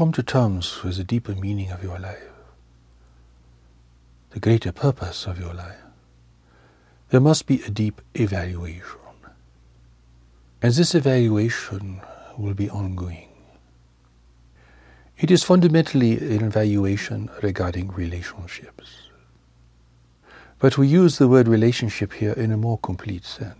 come 0.00 0.12
to 0.12 0.22
terms 0.22 0.82
with 0.82 0.96
the 0.96 1.04
deeper 1.04 1.34
meaning 1.34 1.70
of 1.70 1.82
your 1.82 1.98
life, 1.98 2.32
the 4.30 4.40
greater 4.40 4.72
purpose 4.72 5.26
of 5.26 5.38
your 5.38 5.52
life, 5.52 5.84
there 7.10 7.20
must 7.20 7.46
be 7.46 7.60
a 7.64 7.70
deep 7.70 8.00
evaluation. 8.14 9.10
And 10.62 10.72
this 10.72 10.94
evaluation 10.94 12.00
will 12.38 12.54
be 12.54 12.70
ongoing. 12.70 13.28
It 15.18 15.30
is 15.30 15.44
fundamentally 15.44 16.16
an 16.16 16.46
evaluation 16.46 17.28
regarding 17.42 17.88
relationships. 17.88 19.10
But 20.58 20.78
we 20.78 20.88
use 20.88 21.18
the 21.18 21.28
word 21.28 21.46
relationship 21.46 22.14
here 22.14 22.32
in 22.32 22.52
a 22.52 22.56
more 22.56 22.78
complete 22.78 23.26
sense. 23.26 23.58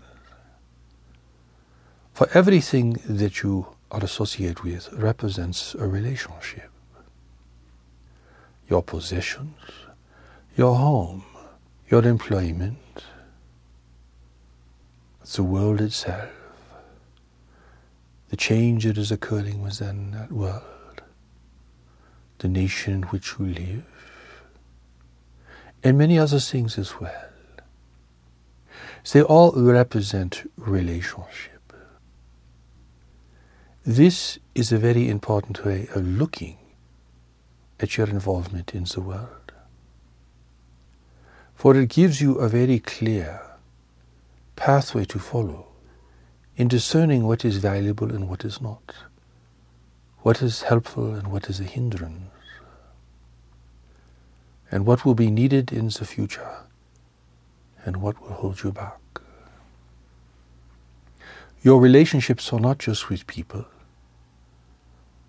For 2.13 2.27
everything 2.33 2.93
that 3.07 3.43
you 3.43 3.67
are 3.91 4.03
associated 4.03 4.61
with 4.61 4.91
represents 4.93 5.75
a 5.75 5.85
relationship. 5.85 6.69
Your 8.69 8.81
possessions, 8.81 9.59
your 10.55 10.75
home, 10.75 11.25
your 11.89 12.03
employment, 12.05 12.77
the 15.35 15.43
world 15.43 15.81
itself, 15.81 16.29
the 18.29 18.37
change 18.37 18.85
that 18.85 18.97
is 18.97 19.11
occurring 19.11 19.61
within 19.61 20.11
that 20.11 20.31
world, 20.31 20.63
the 22.39 22.47
nation 22.47 22.93
in 22.93 23.03
which 23.03 23.35
you 23.37 23.47
live, 23.47 23.83
and 25.83 25.97
many 25.97 26.17
other 26.17 26.39
things 26.39 26.77
as 26.77 26.99
well. 26.99 27.25
They 29.11 29.21
all 29.21 29.51
represent 29.51 30.49
relationship. 30.55 31.50
This 33.85 34.37
is 34.53 34.71
a 34.71 34.77
very 34.77 35.09
important 35.09 35.65
way 35.65 35.87
of 35.95 36.05
looking 36.05 36.59
at 37.79 37.97
your 37.97 38.05
involvement 38.07 38.75
in 38.75 38.83
the 38.83 39.01
world. 39.01 39.53
For 41.55 41.75
it 41.75 41.89
gives 41.89 42.21
you 42.21 42.35
a 42.35 42.47
very 42.47 42.77
clear 42.77 43.41
pathway 44.55 45.05
to 45.05 45.17
follow 45.17 45.65
in 46.55 46.67
discerning 46.67 47.23
what 47.23 47.43
is 47.43 47.57
valuable 47.57 48.11
and 48.11 48.29
what 48.29 48.45
is 48.45 48.61
not, 48.61 48.93
what 50.19 50.43
is 50.43 50.61
helpful 50.61 51.15
and 51.15 51.31
what 51.31 51.49
is 51.49 51.59
a 51.59 51.63
hindrance, 51.63 52.29
and 54.69 54.85
what 54.85 55.05
will 55.05 55.15
be 55.15 55.31
needed 55.31 55.73
in 55.73 55.87
the 55.87 56.05
future 56.05 56.67
and 57.83 57.97
what 57.97 58.21
will 58.21 58.33
hold 58.33 58.61
you 58.61 58.71
back. 58.71 59.20
Your 61.63 61.79
relationships 61.79 62.51
are 62.51 62.59
not 62.59 62.79
just 62.79 63.09
with 63.09 63.27
people, 63.27 63.65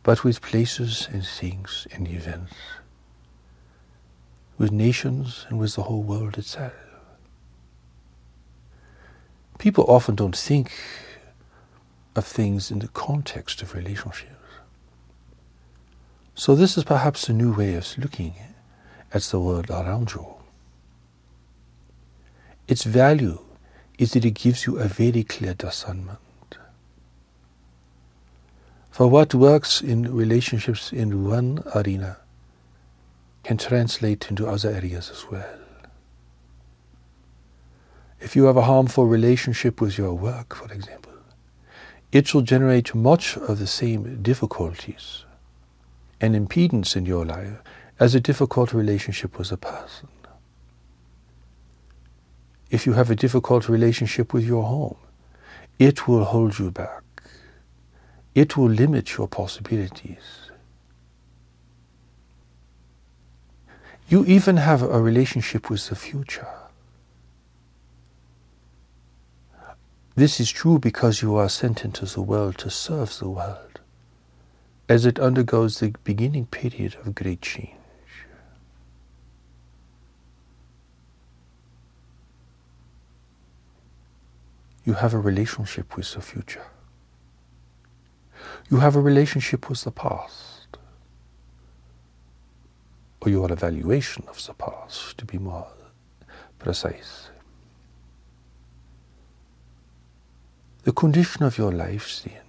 but 0.02 0.24
with 0.24 0.40
places 0.40 1.06
and 1.12 1.26
things 1.26 1.86
and 1.92 2.08
events, 2.08 2.54
with 4.56 4.72
nations 4.72 5.44
and 5.50 5.58
with 5.58 5.74
the 5.74 5.82
whole 5.82 6.02
world 6.02 6.38
itself. 6.38 6.72
People 9.58 9.84
often 9.86 10.14
don't 10.14 10.36
think 10.36 10.72
of 12.16 12.24
things 12.24 12.70
in 12.70 12.78
the 12.78 12.88
context 12.88 13.60
of 13.60 13.74
relationships. 13.74 14.30
So, 16.34 16.56
this 16.56 16.78
is 16.78 16.84
perhaps 16.84 17.28
a 17.28 17.34
new 17.34 17.52
way 17.52 17.74
of 17.74 17.86
looking 17.98 18.34
at 19.12 19.22
the 19.24 19.38
world 19.38 19.68
around 19.68 20.12
you. 20.12 20.26
Its 22.66 22.84
value 22.84 23.38
is 24.02 24.14
that 24.14 24.24
it 24.24 24.32
gives 24.32 24.66
you 24.66 24.78
a 24.78 24.88
very 24.88 25.22
clear 25.22 25.54
discernment. 25.54 26.18
For 28.90 29.06
what 29.06 29.32
works 29.32 29.80
in 29.80 30.12
relationships 30.12 30.92
in 30.92 31.24
one 31.24 31.62
arena 31.72 32.18
can 33.44 33.58
translate 33.58 34.28
into 34.28 34.48
other 34.48 34.70
areas 34.70 35.08
as 35.08 35.30
well. 35.30 35.58
If 38.20 38.34
you 38.34 38.44
have 38.44 38.56
a 38.56 38.62
harmful 38.62 39.06
relationship 39.06 39.80
with 39.80 39.96
your 39.96 40.14
work, 40.14 40.56
for 40.56 40.72
example, 40.72 41.12
it 42.10 42.34
will 42.34 42.42
generate 42.42 42.94
much 42.94 43.36
of 43.36 43.60
the 43.60 43.68
same 43.68 44.20
difficulties 44.20 45.24
and 46.20 46.34
impedance 46.34 46.96
in 46.96 47.06
your 47.06 47.24
life 47.24 47.58
as 48.00 48.16
a 48.16 48.20
difficult 48.20 48.72
relationship 48.72 49.38
with 49.38 49.52
a 49.52 49.56
person. 49.56 50.08
If 52.72 52.86
you 52.86 52.94
have 52.94 53.10
a 53.10 53.14
difficult 53.14 53.68
relationship 53.68 54.32
with 54.32 54.46
your 54.46 54.64
home, 54.64 54.96
it 55.78 56.08
will 56.08 56.24
hold 56.24 56.58
you 56.58 56.70
back. 56.70 57.02
It 58.34 58.56
will 58.56 58.70
limit 58.70 59.18
your 59.18 59.28
possibilities. 59.28 60.48
You 64.08 64.24
even 64.24 64.56
have 64.56 64.80
a 64.80 65.02
relationship 65.02 65.68
with 65.68 65.90
the 65.90 65.94
future. 65.94 66.48
This 70.14 70.40
is 70.40 70.50
true 70.50 70.78
because 70.78 71.20
you 71.20 71.36
are 71.36 71.50
sent 71.50 71.84
into 71.84 72.06
the 72.06 72.22
world 72.22 72.56
to 72.58 72.70
serve 72.70 73.18
the 73.18 73.28
world 73.28 73.80
as 74.88 75.04
it 75.04 75.20
undergoes 75.20 75.78
the 75.78 75.94
beginning 76.04 76.46
period 76.46 76.96
of 77.04 77.14
great 77.14 77.42
change. 77.42 77.81
You 84.84 84.94
have 84.94 85.14
a 85.14 85.18
relationship 85.18 85.96
with 85.96 86.12
the 86.12 86.20
future. 86.20 86.66
You 88.70 88.78
have 88.78 88.96
a 88.96 89.00
relationship 89.00 89.68
with 89.68 89.84
the 89.84 89.92
past. 89.92 90.78
Or 93.20 93.30
your 93.30 93.52
evaluation 93.52 94.24
of 94.28 94.44
the 94.44 94.54
past, 94.54 95.18
to 95.18 95.24
be 95.24 95.38
more 95.38 95.68
precise. 96.58 97.28
The 100.82 100.92
condition 100.92 101.44
of 101.44 101.58
your 101.58 101.70
life, 101.70 102.22
then, 102.24 102.42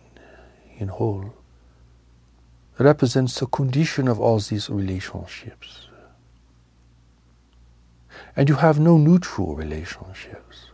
in 0.79 0.87
whole, 0.87 1.35
represents 2.79 3.39
the 3.39 3.45
condition 3.45 4.07
of 4.07 4.19
all 4.19 4.39
these 4.39 4.69
relationships. 4.69 5.87
And 8.35 8.49
you 8.49 8.55
have 8.55 8.79
no 8.79 8.97
neutral 8.97 9.55
relationships, 9.55 10.71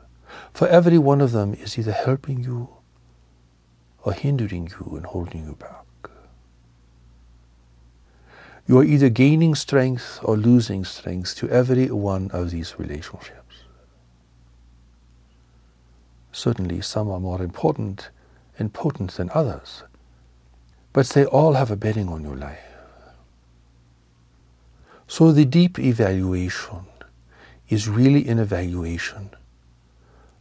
for 0.60 0.68
every 0.68 0.98
one 0.98 1.22
of 1.22 1.32
them 1.32 1.54
is 1.54 1.80
either 1.80 1.94
helping 1.94 2.44
you 2.44 2.68
or 4.04 4.12
hindering 4.12 4.68
you 4.68 4.98
and 4.98 5.06
holding 5.06 5.46
you 5.46 5.56
back. 5.56 6.12
You 8.68 8.80
are 8.80 8.84
either 8.84 9.08
gaining 9.08 9.56
strength 9.56 10.20
or 10.22 10.36
losing 10.36 10.84
strength 10.84 11.38
to 11.38 11.50
every 11.50 11.90
one 11.90 12.30
of 12.32 12.52
these 12.52 12.78
relationships. 12.78 13.64
Certainly, 16.34 16.82
some 16.82 17.10
are 17.10 17.22
more 17.22 17.42
important 17.42 18.10
and 18.58 18.74
potent 18.74 19.12
than 19.12 19.32
others, 19.34 19.84
but 20.92 21.08
they 21.08 21.24
all 21.24 21.54
have 21.54 21.72
a 21.72 21.78
bearing 21.78 22.10
on 22.10 22.22
your 22.22 22.36
life. 22.36 22.68
So, 25.08 25.32
the 25.32 25.46
deep 25.46 25.80
evaluation 25.80 26.84
is 27.70 27.88
really 27.88 28.28
an 28.28 28.40
evaluation 28.40 29.30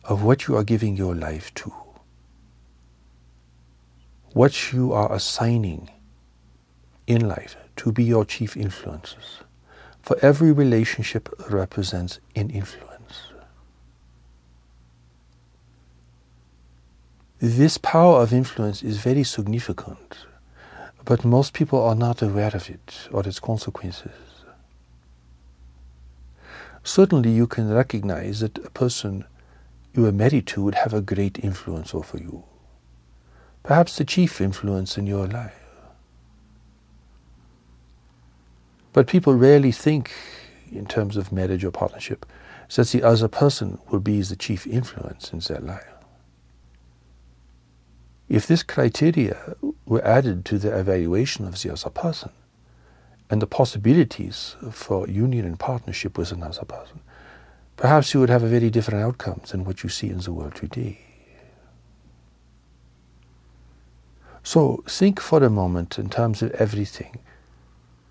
of 0.08 0.22
what 0.22 0.48
you 0.48 0.56
are 0.56 0.64
giving 0.64 0.96
your 0.96 1.14
life 1.14 1.52
to, 1.54 1.72
what 4.32 4.72
you 4.72 4.93
are 4.93 5.12
assigning 5.12 5.90
in 7.06 7.28
life 7.28 7.56
to 7.76 7.93
be 7.93 8.02
your 8.02 8.25
chief 8.25 8.56
influences. 8.56 9.40
For 10.00 10.16
every 10.22 10.50
relationship 10.50 11.28
represents 11.50 12.20
an 12.34 12.49
influence. 12.49 13.32
This 17.40 17.76
power 17.76 18.22
of 18.22 18.32
influence 18.32 18.82
is 18.82 18.99
very 18.99 19.25
significant, 19.25 20.26
but 21.05 21.25
most 21.25 21.52
people 21.52 21.82
are 21.82 21.94
not 21.94 22.22
aware 22.22 22.50
of 22.55 22.70
it 22.70 23.08
or 23.12 23.26
its 23.28 23.38
consequences. 23.38 24.10
Certainly, 26.82 27.31
you 27.31 27.46
can 27.46 27.70
recognize 27.70 28.40
that 28.40 28.56
a 28.58 28.70
person 28.70 29.25
you 29.98 30.06
are 30.06 30.12
married 30.12 30.46
to 30.46 30.62
would 30.62 30.76
have 30.76 30.94
a 30.94 31.00
great 31.00 31.42
influence 31.42 31.92
over 31.92 32.16
you, 32.16 32.44
perhaps 33.64 33.96
the 33.96 34.04
chief 34.04 34.40
influence 34.40 34.96
in 34.96 35.08
your 35.08 35.26
life. 35.26 35.58
But 38.92 39.08
people 39.08 39.34
rarely 39.34 39.72
think, 39.72 40.12
in 40.70 40.86
terms 40.86 41.16
of 41.16 41.32
marriage 41.32 41.64
or 41.64 41.72
partnership, 41.72 42.24
that 42.76 42.86
the 42.88 43.02
other 43.02 43.26
person 43.26 43.78
will 43.90 43.98
be 43.98 44.22
the 44.22 44.36
chief 44.36 44.68
influence 44.68 45.32
in 45.32 45.40
their 45.40 45.60
life. 45.60 45.92
If 48.28 48.46
this 48.46 48.62
criteria 48.62 49.56
were 49.84 50.04
added 50.04 50.44
to 50.44 50.58
the 50.58 50.78
evaluation 50.78 51.44
of 51.44 51.60
the 51.60 51.72
other 51.72 51.90
person 51.90 52.30
and 53.30 53.42
the 53.42 53.46
possibilities 53.48 54.54
for 54.70 55.08
union 55.08 55.44
and 55.44 55.58
partnership 55.58 56.16
with 56.16 56.30
another 56.30 56.64
person, 56.64 57.00
perhaps 57.78 58.12
you 58.12 58.20
would 58.20 58.28
have 58.28 58.42
a 58.42 58.48
very 58.48 58.69
different 58.69 59.02
outcome 59.02 59.40
than 59.50 59.64
what 59.64 59.82
you 59.82 59.88
see 59.88 60.10
in 60.10 60.19
the 60.19 60.32
world 60.32 60.54
today. 60.54 60.98
So 64.42 64.82
think 64.86 65.20
for 65.20 65.42
a 65.42 65.50
moment 65.50 65.98
in 65.98 66.10
terms 66.10 66.42
of 66.42 66.50
everything 66.52 67.19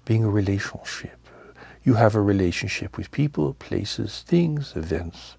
being 0.05 0.23
a 0.23 0.29
relationship. 0.29 1.19
You 1.83 1.95
have 1.95 2.15
a 2.15 2.21
relationship 2.21 2.97
with 2.97 3.11
people, 3.11 3.53
places, 3.55 4.23
things, 4.25 4.73
events, 4.75 5.35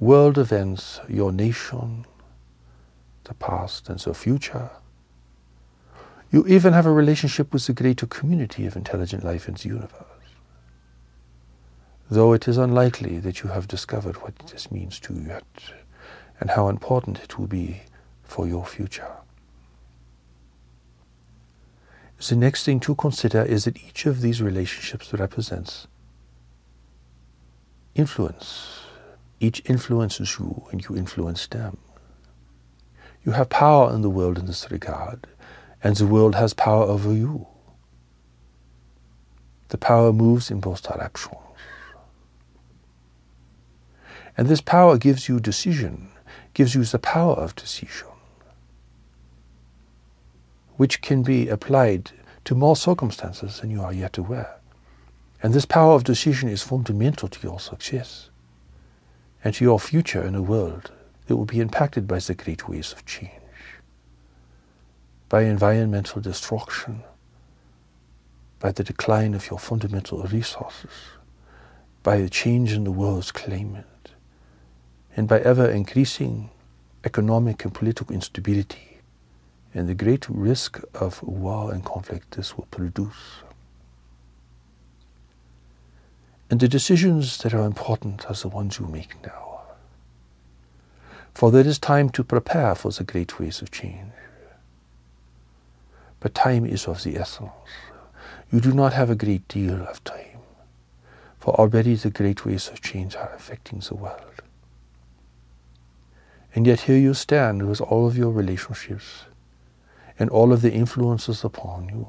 world 0.00 0.36
events, 0.36 1.00
your 1.08 1.30
nation, 1.30 2.06
the 3.24 3.34
past 3.34 3.88
and 3.88 4.00
the 4.00 4.14
future. 4.14 4.70
You 6.32 6.44
even 6.48 6.72
have 6.72 6.86
a 6.86 6.92
relationship 6.92 7.52
with 7.52 7.66
the 7.66 7.72
greater 7.72 8.06
community 8.06 8.66
of 8.66 8.74
intelligent 8.74 9.22
life 9.24 9.46
in 9.46 9.54
the 9.54 9.68
universe. 9.68 10.13
Though 12.10 12.32
it 12.32 12.46
is 12.46 12.58
unlikely 12.58 13.18
that 13.20 13.42
you 13.42 13.50
have 13.50 13.66
discovered 13.66 14.16
what 14.22 14.38
this 14.38 14.70
means 14.70 15.00
to 15.00 15.14
you 15.14 15.28
yet, 15.28 15.44
and 16.38 16.50
how 16.50 16.68
important 16.68 17.20
it 17.22 17.38
will 17.38 17.46
be 17.46 17.82
for 18.22 18.46
your 18.46 18.66
future. 18.66 19.10
The 22.28 22.36
next 22.36 22.64
thing 22.64 22.80
to 22.80 22.94
consider 22.94 23.42
is 23.42 23.64
that 23.64 23.82
each 23.82 24.06
of 24.06 24.22
these 24.22 24.40
relationships 24.40 25.12
represents 25.12 25.86
influence. 27.94 28.80
Each 29.40 29.62
influences 29.66 30.36
you 30.38 30.64
and 30.70 30.82
you 30.82 30.96
influence 30.96 31.46
them. 31.46 31.76
You 33.24 33.32
have 33.32 33.50
power 33.50 33.92
in 33.92 34.02
the 34.02 34.10
world 34.10 34.38
in 34.38 34.46
this 34.46 34.70
regard, 34.70 35.26
and 35.82 35.96
the 35.96 36.06
world 36.06 36.34
has 36.34 36.54
power 36.54 36.84
over 36.84 37.12
you. 37.12 37.46
The 39.68 39.78
power 39.78 40.12
moves 40.12 40.50
in 40.50 40.60
both 40.60 40.82
directions. 40.82 41.43
And 44.36 44.48
this 44.48 44.60
power 44.60 44.98
gives 44.98 45.28
you 45.28 45.38
decision, 45.38 46.08
gives 46.54 46.74
you 46.74 46.84
the 46.84 46.98
power 46.98 47.34
of 47.34 47.54
decision, 47.54 48.08
which 50.76 51.00
can 51.00 51.22
be 51.22 51.48
applied 51.48 52.10
to 52.44 52.54
more 52.54 52.76
circumstances 52.76 53.60
than 53.60 53.70
you 53.70 53.80
are 53.82 53.92
yet 53.92 54.18
aware. 54.18 54.56
And 55.42 55.52
this 55.52 55.66
power 55.66 55.94
of 55.94 56.04
decision 56.04 56.48
is 56.48 56.62
fundamental 56.62 57.28
to 57.28 57.40
your 57.46 57.60
success 57.60 58.30
and 59.42 59.54
to 59.54 59.64
your 59.64 59.78
future 59.78 60.24
in 60.24 60.34
a 60.34 60.42
world 60.42 60.90
that 61.26 61.36
will 61.36 61.44
be 61.44 61.60
impacted 61.60 62.08
by 62.08 62.18
the 62.18 62.34
great 62.34 62.68
waves 62.68 62.92
of 62.92 63.04
change, 63.06 63.30
by 65.28 65.42
environmental 65.42 66.20
destruction, 66.20 67.02
by 68.58 68.72
the 68.72 68.84
decline 68.84 69.34
of 69.34 69.50
your 69.50 69.58
fundamental 69.58 70.22
resources, 70.24 70.90
by 72.02 72.18
the 72.18 72.30
change 72.30 72.72
in 72.72 72.84
the 72.84 72.90
world's 72.90 73.30
climate, 73.30 73.86
and 75.16 75.28
by 75.28 75.40
ever 75.40 75.68
increasing 75.68 76.50
economic 77.04 77.64
and 77.64 77.74
political 77.74 78.14
instability 78.14 78.98
and 79.74 79.88
the 79.88 79.94
great 79.94 80.28
risk 80.28 80.80
of 80.94 81.22
war 81.22 81.72
and 81.72 81.84
conflict 81.84 82.32
this 82.32 82.56
will 82.56 82.66
produce. 82.70 83.42
And 86.50 86.60
the 86.60 86.68
decisions 86.68 87.38
that 87.38 87.54
are 87.54 87.66
important 87.66 88.26
are 88.30 88.34
the 88.34 88.48
ones 88.48 88.78
you 88.78 88.86
make 88.86 89.16
now. 89.24 89.62
For 91.32 91.50
there 91.50 91.66
is 91.66 91.78
time 91.78 92.10
to 92.10 92.22
prepare 92.22 92.76
for 92.76 92.92
the 92.92 93.02
great 93.02 93.40
waves 93.40 93.60
of 93.60 93.72
change. 93.72 94.12
But 96.20 96.34
time 96.34 96.64
is 96.64 96.86
of 96.86 97.02
the 97.02 97.16
essence. 97.16 97.50
You 98.52 98.60
do 98.60 98.72
not 98.72 98.92
have 98.92 99.10
a 99.10 99.16
great 99.16 99.48
deal 99.48 99.82
of 99.82 100.04
time, 100.04 100.38
for 101.40 101.54
already 101.54 101.96
the 101.96 102.10
great 102.10 102.46
waves 102.46 102.68
of 102.68 102.80
change 102.80 103.16
are 103.16 103.32
affecting 103.34 103.80
the 103.80 103.96
world. 103.96 104.42
And 106.54 106.66
yet 106.66 106.82
here 106.82 106.96
you 106.96 107.14
stand 107.14 107.68
with 107.68 107.80
all 107.80 108.06
of 108.06 108.16
your 108.16 108.30
relationships 108.30 109.24
and 110.18 110.30
all 110.30 110.52
of 110.52 110.62
the 110.62 110.72
influences 110.72 111.42
upon 111.42 111.88
you. 111.88 112.06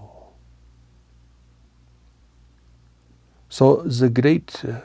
So 3.50 3.78
the 3.78 4.10
great 4.10 4.64
uh, 4.64 4.82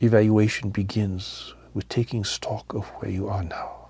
evaluation 0.00 0.70
begins 0.70 1.54
with 1.72 1.88
taking 1.88 2.22
stock 2.24 2.74
of 2.74 2.84
where 2.98 3.10
you 3.10 3.28
are 3.28 3.44
now. 3.44 3.88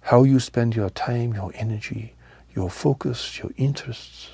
How 0.00 0.24
you 0.24 0.40
spend 0.40 0.74
your 0.74 0.90
time, 0.90 1.32
your 1.32 1.52
energy, 1.54 2.14
your 2.54 2.70
focus, 2.70 3.38
your 3.38 3.52
interests. 3.56 4.30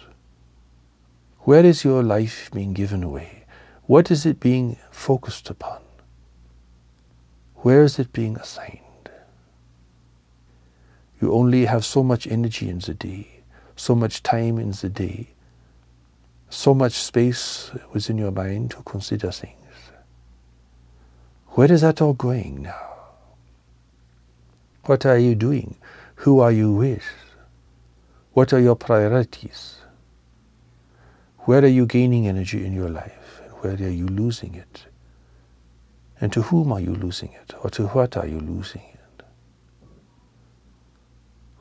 Where 1.40 1.64
is 1.64 1.84
your 1.84 2.02
life 2.02 2.50
being 2.52 2.72
given 2.72 3.02
away? 3.02 3.44
What 3.86 4.10
is 4.10 4.24
it 4.24 4.40
being 4.40 4.78
focused 4.90 5.50
upon? 5.50 5.80
Where 7.62 7.84
is 7.84 7.98
it 7.98 8.12
being 8.12 8.36
assigned? 8.36 8.80
You 11.20 11.32
only 11.32 11.66
have 11.66 11.84
so 11.84 12.02
much 12.02 12.26
energy 12.26 12.70
in 12.70 12.78
the 12.78 12.94
day, 12.94 13.42
so 13.76 13.94
much 13.94 14.22
time 14.22 14.58
in 14.58 14.70
the 14.70 14.88
day, 14.88 15.28
so 16.48 16.72
much 16.72 16.94
space 16.94 17.70
within 17.92 18.16
your 18.16 18.30
mind 18.30 18.70
to 18.70 18.82
consider 18.82 19.30
things. 19.30 19.56
Where 21.48 21.70
is 21.70 21.82
that 21.82 22.00
all 22.00 22.14
going 22.14 22.62
now? 22.62 22.90
What 24.86 25.04
are 25.04 25.18
you 25.18 25.34
doing? 25.34 25.76
Who 26.16 26.40
are 26.40 26.52
you 26.52 26.72
with? 26.72 27.04
What 28.32 28.54
are 28.54 28.60
your 28.60 28.76
priorities? 28.76 29.76
Where 31.40 31.62
are 31.62 31.66
you 31.66 31.84
gaining 31.84 32.26
energy 32.26 32.64
in 32.64 32.72
your 32.72 32.88
life? 32.88 33.42
And 33.42 33.52
where 33.58 33.74
are 33.74 33.92
you 33.92 34.06
losing 34.06 34.54
it? 34.54 34.86
And 36.20 36.32
to 36.32 36.42
whom 36.42 36.72
are 36.72 36.80
you 36.80 36.94
losing 36.94 37.32
it? 37.32 37.54
Or 37.62 37.70
to 37.70 37.86
what 37.88 38.16
are 38.16 38.26
you 38.26 38.38
losing 38.38 38.82
it? 38.82 39.24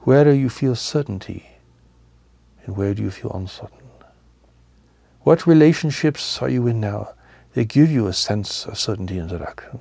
Where 0.02 0.24
do 0.24 0.32
you 0.32 0.50
feel 0.50 0.76
certainty? 0.76 1.46
And 2.66 2.76
where 2.76 2.94
do 2.94 3.02
you 3.02 3.12
feel 3.12 3.32
uncertain? 3.32 3.78
What 5.22 5.46
relationships 5.48 6.42
are 6.42 6.50
you 6.50 6.68
in 6.68 6.80
now 6.80 7.14
that 7.54 7.68
give 7.68 7.92
you 7.92 8.08
a 8.08 8.14
sense 8.14 8.66
of 8.66 8.78
certainty 8.78 9.18
and 9.18 9.30
direction? 9.30 9.80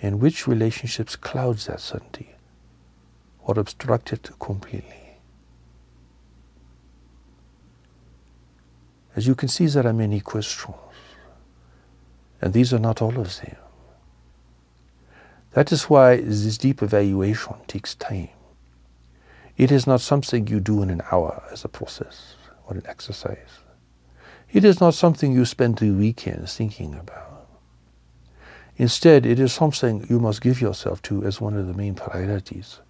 And 0.00 0.20
which 0.20 0.46
relationships 0.46 1.16
clouds 1.16 1.66
that 1.66 1.80
certainty 1.80 2.30
or 3.44 3.58
obstruct 3.58 4.12
it 4.12 4.30
completely? 4.38 5.18
As 9.14 9.26
you 9.26 9.34
can 9.34 9.48
see, 9.48 9.66
there 9.66 9.86
are 9.86 9.92
many 9.92 10.20
questions. 10.20 10.76
And 12.42 12.52
these 12.52 12.74
are 12.74 12.78
not 12.78 13.00
all 13.00 13.18
of 13.18 13.40
them. 13.40 13.56
That 15.52 15.70
is 15.70 15.84
why 15.84 16.16
this 16.16 16.58
deep 16.58 16.82
evaluation 16.82 17.54
takes 17.68 17.94
time. 17.94 18.30
It 19.56 19.70
is 19.70 19.86
not 19.86 20.00
something 20.00 20.48
you 20.48 20.58
do 20.58 20.82
in 20.82 20.90
an 20.90 21.02
hour 21.12 21.44
as 21.52 21.64
a 21.64 21.68
process 21.68 22.34
or 22.66 22.74
an 22.74 22.82
exercise. 22.86 23.60
It 24.50 24.64
is 24.64 24.80
not 24.80 24.94
something 24.94 25.32
you 25.32 25.44
spend 25.44 25.78
the 25.78 25.90
weekends 25.92 26.56
thinking 26.56 26.94
about. 26.94 27.46
Instead, 28.76 29.24
it 29.24 29.38
is 29.38 29.52
something 29.52 30.06
you 30.08 30.18
must 30.18 30.40
give 30.40 30.60
yourself 30.60 31.00
to 31.02 31.24
as 31.24 31.40
one 31.40 31.56
of 31.56 31.68
the 31.68 31.74
main 31.74 31.94
priorities 31.94 32.80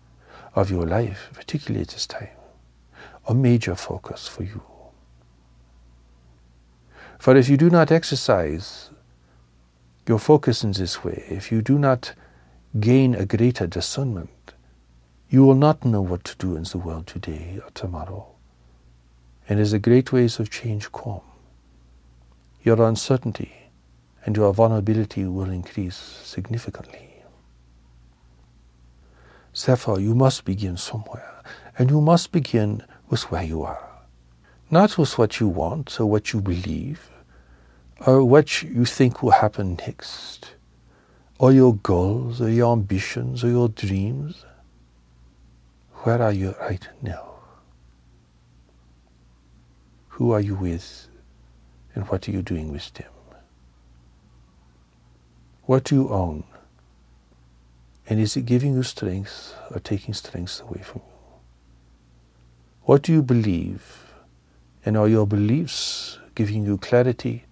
of 0.55 0.71
your 0.71 0.87
life, 0.87 1.31
particularly 1.35 1.83
at 1.83 1.89
this 1.89 2.07
time, 2.07 2.37
a 3.29 3.35
major 3.35 3.75
focus 3.75 4.29
for 4.29 4.45
you. 4.45 4.63
For 7.19 7.37
if 7.37 7.49
you 7.49 7.57
do 7.57 7.69
not 7.69 7.93
exercise 7.93 8.91
your 10.07 10.19
focus 10.19 10.65
in 10.65 10.73
this 10.73 11.05
way, 11.05 11.25
if 11.29 11.53
you 11.53 11.63
do 11.63 11.79
not 11.79 12.15
gain 12.81 13.15
a 13.15 13.27
greater 13.27 13.67
discernment, 13.67 14.55
you 15.29 15.45
will 15.45 15.55
not 15.55 15.85
know 15.85 16.01
what 16.03 16.25
to 16.25 16.37
do 16.37 16.57
in 16.57 16.65
the 16.65 16.79
world 16.79 17.07
today 17.07 17.61
or 17.63 17.71
tomorrow. 17.71 18.27
And 19.49 19.61
as 19.61 19.73
the 19.73 19.79
great 19.79 20.13
waves 20.13 20.39
of 20.39 20.51
change 20.51 20.91
come, 20.93 21.21
your 22.63 22.83
uncertainty 22.83 23.53
and 24.25 24.37
your 24.37 24.53
vulnerability 24.53 25.25
will 25.25 25.51
increase 25.51 25.97
significantly. 25.97 27.09
Therefore, 29.67 30.01
you 30.01 30.15
must 30.15 30.45
begin 30.45 30.77
somewhere, 30.77 31.43
and 31.79 31.91
you 31.91 32.01
must 32.01 32.33
begin 32.33 32.83
with 33.11 33.31
where 33.31 33.43
you 33.43 33.63
are. 33.63 33.89
Not 34.71 34.97
with 34.97 35.19
what 35.19 35.41
you 35.41 35.49
want 35.49 36.01
or 36.01 36.07
what 36.07 36.33
you 36.33 36.41
believe, 36.41 37.11
or 38.07 38.25
what 38.25 38.63
you 38.63 38.85
think 38.85 39.23
will 39.23 39.31
happen 39.31 39.79
next, 39.87 40.55
or 41.39 41.53
your 41.53 41.75
goals, 41.77 42.41
or 42.41 42.49
your 42.49 42.73
ambitions, 42.73 43.45
or 43.45 43.49
your 43.49 43.69
dreams. 43.69 44.45
Where 46.03 46.21
are 46.21 46.33
you 46.33 46.55
right 46.61 46.87
now? 47.01 47.31
Who 50.09 50.33
are 50.33 50.41
you 50.41 50.57
with, 50.57 51.09
and 51.95 52.09
what 52.09 52.29
are 52.29 52.33
you 52.33 52.43
doing 52.43 52.73
with 52.73 52.93
them? 52.95 53.11
What 55.65 55.85
do 55.85 55.95
you 55.95 56.09
own? 56.09 56.45
And 58.09 58.19
is 58.19 58.37
it 58.37 58.47
giving 58.47 58.75
you 58.75 58.83
strength 58.83 59.55
or 59.71 59.79
taking 59.79 60.13
strength 60.13 60.61
away 60.61 60.83
from 60.83 61.03
you? 61.07 61.13
What 62.83 63.03
do 63.03 63.13
you 63.13 63.23
believe? 63.23 64.13
And 64.85 64.97
are 64.97 65.07
your 65.07 65.27
beliefs 65.27 66.19
giving 66.35 66.67
you 66.67 66.79
clarity 66.79 67.45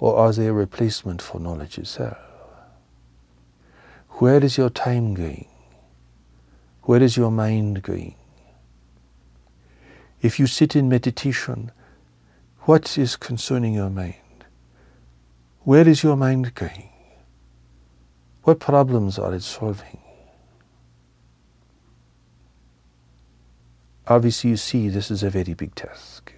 or 0.00 0.16
are 0.16 0.32
they 0.32 0.46
a 0.46 0.52
replacement 0.52 1.20
for 1.20 1.40
knowledge 1.40 1.78
itself? 1.78 2.18
Where 4.18 4.42
is 4.42 4.56
your 4.56 4.70
time 4.70 5.14
going? 5.14 5.48
Where 6.82 7.02
is 7.02 7.16
your 7.16 7.30
mind 7.30 7.82
going? 7.82 8.14
If 10.20 10.40
you 10.40 10.46
sit 10.46 10.74
in 10.74 10.88
meditation, 10.88 11.70
what 12.62 12.98
is 12.98 13.16
concerning 13.16 13.74
your 13.74 13.90
mind? 13.90 14.14
Where 15.60 15.86
is 15.86 16.02
your 16.02 16.16
mind 16.16 16.54
going? 16.54 16.90
What 18.42 18.58
problems 18.58 19.18
are 19.18 19.34
it 19.34 19.42
solving? 19.42 20.00
Obviously, 24.06 24.50
you 24.50 24.56
see, 24.56 24.88
this 24.88 25.10
is 25.10 25.22
a 25.22 25.30
very 25.30 25.52
big 25.54 25.74
task 25.74 26.32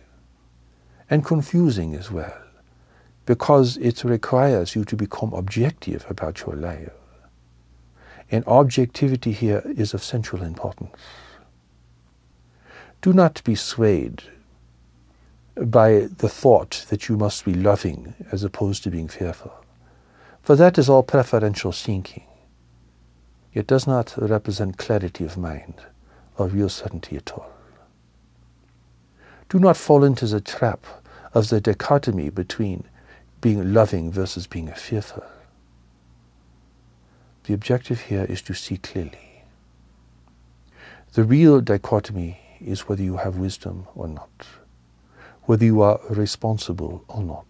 and 1.09 1.25
confusing 1.25 1.95
as 1.95 2.11
well 2.11 2.50
because 3.31 3.77
it 3.77 4.03
requires 4.03 4.75
you 4.75 4.85
to 4.85 4.97
become 4.97 5.33
objective 5.35 6.05
about 6.09 6.41
your 6.41 6.57
life. 6.57 6.91
And 8.29 8.45
objectivity 8.45 9.31
here 9.31 9.63
is 9.65 9.95
of 9.95 10.03
central 10.03 10.43
importance. 10.43 10.97
Do 13.03 13.13
not 13.13 13.41
be 13.45 13.55
swayed 13.55 14.25
by 15.55 16.09
the 16.19 16.29
thought 16.29 16.87
that 16.89 17.09
you 17.09 17.17
must 17.17 17.45
be 17.45 17.55
loving 17.55 18.17
as 18.33 18.43
opposed 18.43 18.83
to 18.83 18.91
being 18.91 19.07
fearful. 19.07 19.55
For 20.43 20.57
that 20.57 20.77
is 20.77 20.89
all 20.89 21.05
preferential 21.05 21.71
thinking. 21.71 22.25
It 23.55 23.69
does 23.69 23.87
not 23.87 24.13
represent 24.17 24.77
clarity 24.77 25.25
of 25.25 25.37
mind 25.37 25.75
or 26.37 26.49
real 26.49 26.69
certainty 26.69 27.17
at 27.17 27.31
all. 27.31 27.53
Do 29.49 29.61
not 29.61 29.77
fall 29.77 30.03
into 30.03 30.27
the 30.27 30.41
trap 30.41 30.85
of 31.33 31.49
the 31.49 31.61
dichotomy 31.61 32.29
between 32.31 32.83
being 33.41 33.73
loving 33.73 34.13
versus 34.13 34.47
being 34.47 34.69
fearful. 34.73 35.25
The 37.45 37.55
objective 37.55 38.03
here 38.03 38.25
is 38.25 38.43
to 38.43 38.55
see 38.55 38.77
clearly. 38.77 39.45
The 41.13 41.25
real 41.25 41.61
dichotomy 41.61 42.39
is 42.61 42.89
whether 42.89 43.03
you 43.03 43.17
have 43.17 43.37
wisdom 43.37 43.87
or 43.95 44.07
not, 44.07 44.47
whether 45.45 45.65
you 45.65 45.81
are 45.81 46.01
responsible 46.11 47.05
or 47.09 47.23
not, 47.23 47.47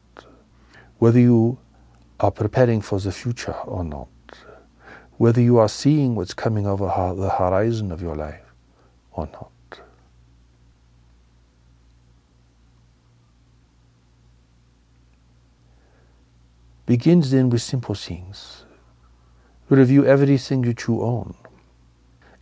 whether 0.99 1.19
you 1.19 1.59
are 2.21 2.31
preparing 2.31 2.81
for 2.81 3.01
the 3.01 3.13
future 3.13 3.53
or 3.53 3.85
not, 3.85 4.09
whether 5.19 5.41
you 5.41 5.59
are 5.59 5.69
seeing 5.69 6.15
what's 6.15 6.35
coming 6.35 6.67
over 6.67 6.87
the 7.17 7.31
horizon 7.31 7.93
of 7.93 8.01
your 8.01 8.15
life 8.15 8.55
or 9.13 9.29
not. 9.33 9.51
Begins 16.91 17.31
then 17.31 17.49
with 17.51 17.63
simple 17.63 17.95
things. 17.95 18.65
Review 19.69 20.05
everything 20.05 20.63
that 20.63 20.89
you 20.89 21.01
own, 21.01 21.37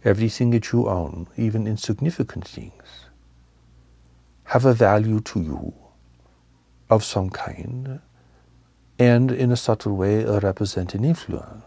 everything 0.06 0.48
that 0.52 0.72
you 0.72 0.88
own, 0.88 1.26
even 1.36 1.66
insignificant 1.66 2.48
things, 2.48 2.82
have 4.44 4.64
a 4.64 4.72
value 4.72 5.20
to 5.20 5.42
you 5.42 5.74
of 6.88 7.04
some 7.04 7.28
kind 7.28 8.00
and 8.98 9.30
in 9.30 9.52
a 9.52 9.56
subtle 9.56 9.94
way 9.94 10.24
represent 10.24 10.94
an 10.94 11.04
influence. 11.04 11.66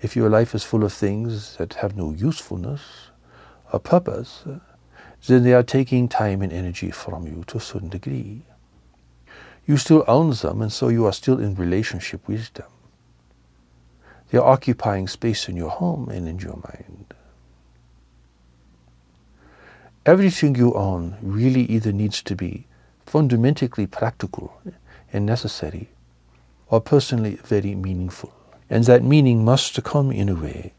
If 0.00 0.16
your 0.16 0.30
life 0.30 0.54
is 0.54 0.64
full 0.64 0.84
of 0.84 0.92
things 0.94 1.56
that 1.58 1.74
have 1.74 1.98
no 1.98 2.12
usefulness 2.12 2.80
or 3.74 3.78
purpose, 3.78 4.44
then 5.26 5.42
they 5.42 5.52
are 5.52 5.62
taking 5.62 6.08
time 6.08 6.40
and 6.40 6.50
energy 6.50 6.90
from 6.90 7.26
you 7.26 7.44
to 7.48 7.58
a 7.58 7.60
certain 7.60 7.90
degree 7.90 8.46
you 9.66 9.76
still 9.76 10.04
own 10.08 10.30
them, 10.30 10.62
and 10.62 10.72
so 10.72 10.88
you 10.88 11.06
are 11.06 11.12
still 11.12 11.38
in 11.38 11.54
relationship 11.54 12.26
with 12.26 12.52
them. 12.54 12.66
They 14.30 14.38
are 14.38 14.46
occupying 14.46 15.08
space 15.08 15.48
in 15.48 15.56
your 15.56 15.70
home 15.70 16.08
and 16.08 16.26
in 16.26 16.38
your 16.38 16.56
mind. 16.56 17.14
Everything 20.04 20.56
you 20.56 20.74
own 20.74 21.16
really 21.22 21.62
either 21.62 21.92
needs 21.92 22.22
to 22.22 22.34
be 22.34 22.66
fundamentally 23.06 23.86
practical 23.86 24.60
and 25.12 25.26
necessary, 25.26 25.90
or 26.68 26.80
personally 26.80 27.36
very 27.44 27.74
meaningful. 27.74 28.32
And 28.70 28.84
that 28.84 29.04
meaning 29.04 29.44
must 29.44 29.82
come 29.84 30.10
in 30.10 30.28
a 30.28 30.34
way 30.34 30.72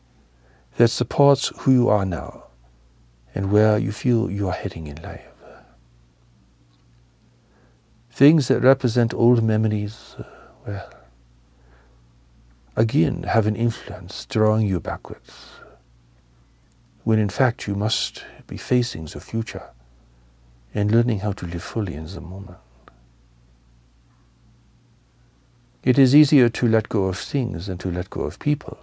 that 0.78 0.88
supports 0.88 1.52
who 1.60 1.72
you 1.72 1.90
are 1.90 2.06
now 2.06 2.46
and 3.36 3.52
where 3.52 3.78
you 3.78 3.92
feel 3.92 4.32
you 4.32 4.48
are 4.48 4.54
heading 4.54 4.88
in 4.88 5.02
life. 5.04 5.33
Things 8.14 8.48
that 8.48 8.62
represent 8.62 9.12
old 9.12 9.42
memories, 9.42 10.16
uh, 10.20 10.24
well, 10.68 10.90
again 12.76 13.24
have 13.24 13.48
an 13.48 13.56
influence 13.56 14.28
drawing 14.28 14.68
you 14.68 14.80
backwards, 14.80 15.32
when 17.04 17.18
in 17.18 17.30
fact 17.30 17.66
you 17.66 17.74
must 17.74 18.24
be 18.46 18.56
facing 18.56 19.06
the 19.06 19.20
future 19.20 19.64
and 20.76 20.92
learning 20.92 21.22
how 21.22 21.32
to 21.32 21.48
live 21.48 21.64
fully 21.64 21.96
in 21.96 22.06
the 22.06 22.22
moment. 22.22 22.60
It 25.84 25.98
is 25.98 26.16
easier 26.16 26.50
to 26.50 26.68
let 26.68 26.90
go 26.90 27.06
of 27.06 27.18
things 27.18 27.66
than 27.66 27.80
to 27.80 27.90
let 27.90 28.12
go 28.12 28.22
of 28.22 28.38
people, 28.38 28.78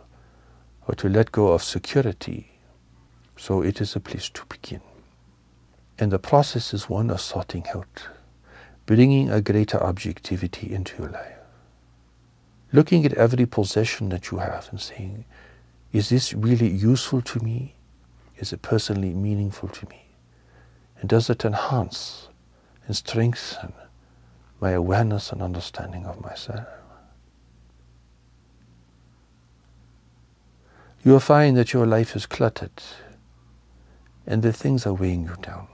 or 0.88 0.96
to 0.96 1.08
let 1.08 1.30
go 1.30 1.52
of 1.52 1.62
security. 1.62 2.50
So 3.36 3.62
it 3.62 3.80
is 3.80 3.94
a 3.94 4.00
place 4.00 4.28
to 4.30 4.44
begin. 4.46 4.80
And 6.00 6.10
the 6.10 6.18
process 6.18 6.74
is 6.74 6.90
one 6.90 7.10
of 7.10 7.20
sorting 7.20 7.64
out 7.72 8.08
bringing 8.90 9.30
a 9.30 9.40
greater 9.40 9.80
objectivity 9.80 10.74
into 10.74 11.00
your 11.00 11.12
life. 11.12 11.38
Looking 12.72 13.06
at 13.06 13.12
every 13.12 13.46
possession 13.46 14.08
that 14.08 14.32
you 14.32 14.38
have 14.38 14.68
and 14.72 14.80
saying, 14.80 15.26
is 15.92 16.08
this 16.08 16.32
really 16.32 16.68
useful 16.68 17.22
to 17.22 17.38
me? 17.38 17.76
Is 18.38 18.52
it 18.52 18.62
personally 18.62 19.14
meaningful 19.14 19.68
to 19.68 19.88
me? 19.90 20.06
And 20.98 21.08
does 21.08 21.30
it 21.30 21.44
enhance 21.44 22.30
and 22.88 22.96
strengthen 22.96 23.74
my 24.60 24.72
awareness 24.72 25.30
and 25.30 25.40
understanding 25.40 26.04
of 26.04 26.20
myself? 26.20 26.66
You 31.04 31.12
will 31.12 31.20
find 31.20 31.56
that 31.56 31.72
your 31.72 31.86
life 31.86 32.16
is 32.16 32.26
cluttered 32.26 32.82
and 34.26 34.42
the 34.42 34.52
things 34.52 34.84
are 34.84 34.94
weighing 34.94 35.26
you 35.26 35.36
down 35.40 35.68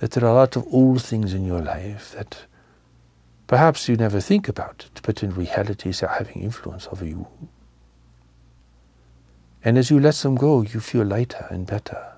that 0.00 0.12
there 0.12 0.24
are 0.24 0.32
a 0.32 0.34
lot 0.34 0.56
of 0.56 0.66
old 0.72 1.02
things 1.02 1.34
in 1.34 1.44
your 1.44 1.60
life 1.60 2.12
that 2.12 2.44
perhaps 3.46 3.86
you 3.88 3.96
never 3.96 4.18
think 4.18 4.48
about 4.48 4.86
it, 4.86 5.00
but 5.02 5.22
in 5.22 5.34
reality 5.34 5.92
are 6.02 6.08
having 6.08 6.42
influence 6.42 6.88
over 6.90 7.04
you. 7.04 7.26
And 9.62 9.76
as 9.76 9.90
you 9.90 10.00
let 10.00 10.14
them 10.16 10.36
go, 10.36 10.62
you 10.62 10.80
feel 10.80 11.04
lighter 11.04 11.46
and 11.50 11.66
better. 11.66 12.14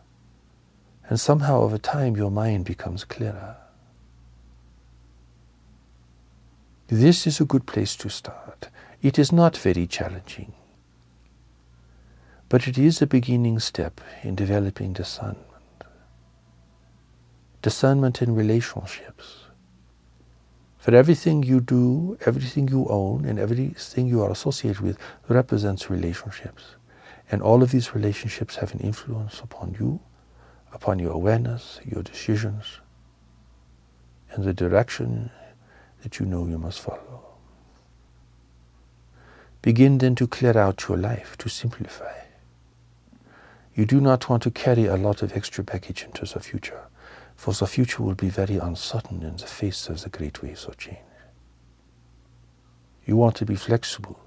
And 1.09 1.19
somehow 1.19 1.63
over 1.63 1.77
time 1.77 2.17
your 2.17 2.31
mind 2.31 2.65
becomes 2.65 3.05
clearer. 3.05 3.57
This 6.87 7.27
is 7.27 7.41
a 7.41 7.45
good 7.45 7.67
place 7.67 7.97
to 7.97 8.09
start. 8.09 8.69
It 9.03 9.19
is 9.19 9.33
not 9.33 9.57
very 9.57 9.89
challenging, 9.89 10.53
but 12.49 12.69
it 12.69 12.79
is 12.79 13.03
a 13.03 13.09
beginning 13.09 13.59
step 13.59 14.01
in 14.23 14.37
developing 14.37 14.93
the 14.93 15.05
sun 15.05 15.37
discernment 17.63 18.21
in 18.21 18.35
relationships. 18.35 19.39
For 20.79 20.95
everything 20.95 21.45
you 21.45 21.61
do, 21.61 22.19
everything 22.27 22.67
you 22.67 22.87
own, 22.89 23.25
and 23.25 23.39
everything 23.39 24.09
you 24.09 24.21
are 24.23 24.33
associated 24.33 24.81
with 24.81 24.99
represents 25.29 25.89
relationships. 25.89 26.75
And 27.31 27.41
all 27.41 27.63
of 27.63 27.71
these 27.71 27.95
relationships 27.95 28.57
have 28.57 28.75
an 28.75 28.81
influence 28.81 29.39
upon 29.39 29.77
you, 29.79 30.01
upon 30.73 30.99
your 30.99 31.13
awareness, 31.13 31.79
your 31.85 32.03
decisions, 32.03 32.81
and 34.33 34.43
the 34.43 34.53
direction 34.53 35.31
that 36.03 36.19
you 36.19 36.27
know 36.27 36.47
you 36.47 36.59
must 36.59 36.81
follow. 36.81 37.37
Begin 39.63 39.99
then 39.99 40.17
to 40.17 40.27
clear 40.27 40.59
out 40.59 40.89
your 40.89 40.99
life, 40.99 41.39
to 41.39 41.49
simplify. 41.49 42.13
You 43.77 43.87
do 43.87 44.01
not 44.01 44.29
want 44.29 44.43
to 44.43 44.51
carry 44.51 44.87
a 44.87 44.97
lot 44.97 45.23
of 45.23 45.37
extra 45.37 45.63
baggage 45.63 46.03
into 46.03 46.25
the 46.27 46.41
future 46.41 46.83
for 47.43 47.53
the 47.53 47.67
future 47.67 48.05
will 48.05 48.15
be 48.15 48.29
very 48.29 48.57
uncertain 48.57 49.25
in 49.25 49.37
the 49.37 49.49
face 49.49 49.89
of 49.89 50.01
the 50.03 50.09
great 50.09 50.45
waves 50.45 50.65
of 50.65 50.79
change. 50.79 51.01
You 53.05 53.17
want 53.17 53.35
to 53.35 53.45
be 53.45 53.57
flexible. 53.57 54.21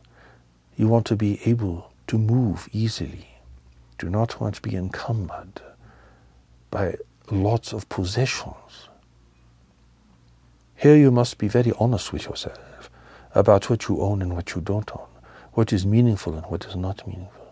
You 0.76 0.90
want 0.90 1.06
to 1.06 1.16
be 1.16 1.40
able 1.46 1.94
to 2.08 2.18
move 2.18 2.68
easily. 2.74 3.30
Do 4.00 4.10
not 4.10 4.42
want 4.42 4.56
to 4.56 4.62
be 4.62 4.76
encumbered 4.76 5.62
by 6.70 6.98
lots 7.32 7.72
of 7.72 7.88
possessions. 7.88 8.90
Here 10.76 10.98
you 10.98 11.10
must 11.10 11.38
be 11.38 11.48
very 11.48 11.72
honest 11.80 12.12
with 12.12 12.26
yourself 12.26 12.90
about 13.34 13.70
what 13.70 13.88
you 13.88 14.02
own 14.02 14.22
and 14.22 14.36
what 14.36 14.56
you 14.56 14.60
don't 14.62 14.92
own, 14.92 15.08
what 15.54 15.72
is 15.72 15.86
meaningful 15.86 16.34
and 16.34 16.46
what 16.48 16.66
is 16.66 16.76
not 16.76 17.08
meaningful. 17.08 17.48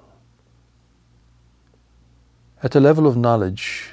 At 2.61 2.71
the 2.71 2.81
level 2.81 3.07
of 3.07 3.15
knowledge, 3.15 3.92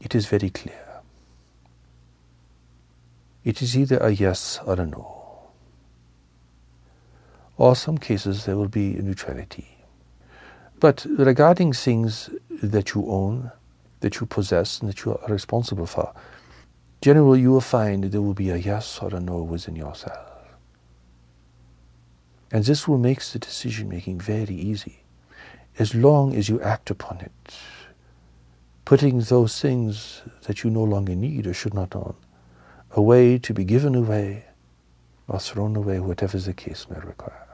it 0.00 0.14
is 0.14 0.26
very 0.26 0.50
clear. 0.50 0.86
It 3.44 3.62
is 3.62 3.76
either 3.76 3.98
a 3.98 4.10
yes 4.10 4.60
or 4.66 4.80
a 4.80 4.86
no. 4.86 5.16
Or 7.56 7.76
some 7.76 7.98
cases 7.98 8.44
there 8.44 8.56
will 8.56 8.68
be 8.68 8.94
neutrality. 8.94 9.76
But 10.78 11.06
regarding 11.08 11.74
things 11.74 12.30
that 12.62 12.94
you 12.94 13.06
own, 13.06 13.50
that 14.00 14.18
you 14.18 14.26
possess, 14.26 14.80
and 14.80 14.88
that 14.88 15.04
you 15.04 15.12
are 15.12 15.28
responsible 15.28 15.86
for, 15.86 16.12
generally 17.02 17.40
you 17.40 17.50
will 17.50 17.60
find 17.60 18.04
there 18.04 18.22
will 18.22 18.34
be 18.34 18.50
a 18.50 18.56
yes 18.56 18.98
or 19.02 19.14
a 19.14 19.20
no 19.20 19.42
within 19.42 19.76
yourself. 19.76 20.26
And 22.50 22.64
this 22.64 22.88
will 22.88 22.98
make 22.98 23.22
the 23.22 23.38
decision 23.38 23.88
making 23.88 24.20
very 24.20 24.54
easy, 24.54 25.02
as 25.78 25.94
long 25.94 26.34
as 26.34 26.48
you 26.48 26.60
act 26.62 26.90
upon 26.90 27.20
it, 27.20 27.54
putting 28.90 29.20
those 29.20 29.60
things 29.60 30.20
that 30.42 30.64
you 30.64 30.68
no 30.68 30.82
longer 30.82 31.14
need 31.14 31.46
or 31.46 31.54
should 31.54 31.72
not 31.72 31.94
own 31.94 32.12
away 32.96 33.38
to 33.38 33.54
be 33.54 33.62
given 33.62 33.94
away 33.94 34.44
or 35.28 35.38
thrown 35.38 35.76
away, 35.76 36.00
whatever 36.00 36.36
the 36.38 36.52
case 36.52 36.88
may 36.90 36.98
require. 36.98 37.46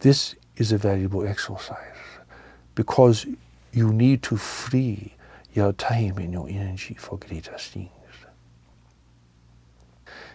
This 0.00 0.34
is 0.56 0.72
a 0.72 0.76
valuable 0.76 1.24
exercise 1.24 2.02
because 2.74 3.26
you 3.72 3.92
need 3.92 4.24
to 4.24 4.36
free 4.36 5.14
your 5.54 5.72
time 5.72 6.18
and 6.18 6.32
your 6.32 6.48
energy 6.48 6.94
for 6.94 7.16
greater 7.16 7.56
things. 7.58 7.90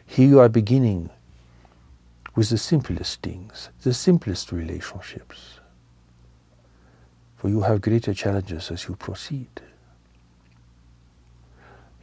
Here 0.05 0.29
you 0.29 0.39
are 0.39 0.47
beginning 0.47 1.09
with 2.35 2.51
the 2.51 2.57
simplest 2.57 3.21
things, 3.21 3.67
the 3.83 3.93
simplest 3.93 4.53
relationships. 4.53 5.59
For 7.35 7.49
you 7.49 7.61
have 7.61 7.81
greater 7.81 8.13
challenges 8.13 8.71
as 8.71 8.87
you 8.87 8.95
proceed. 8.95 9.61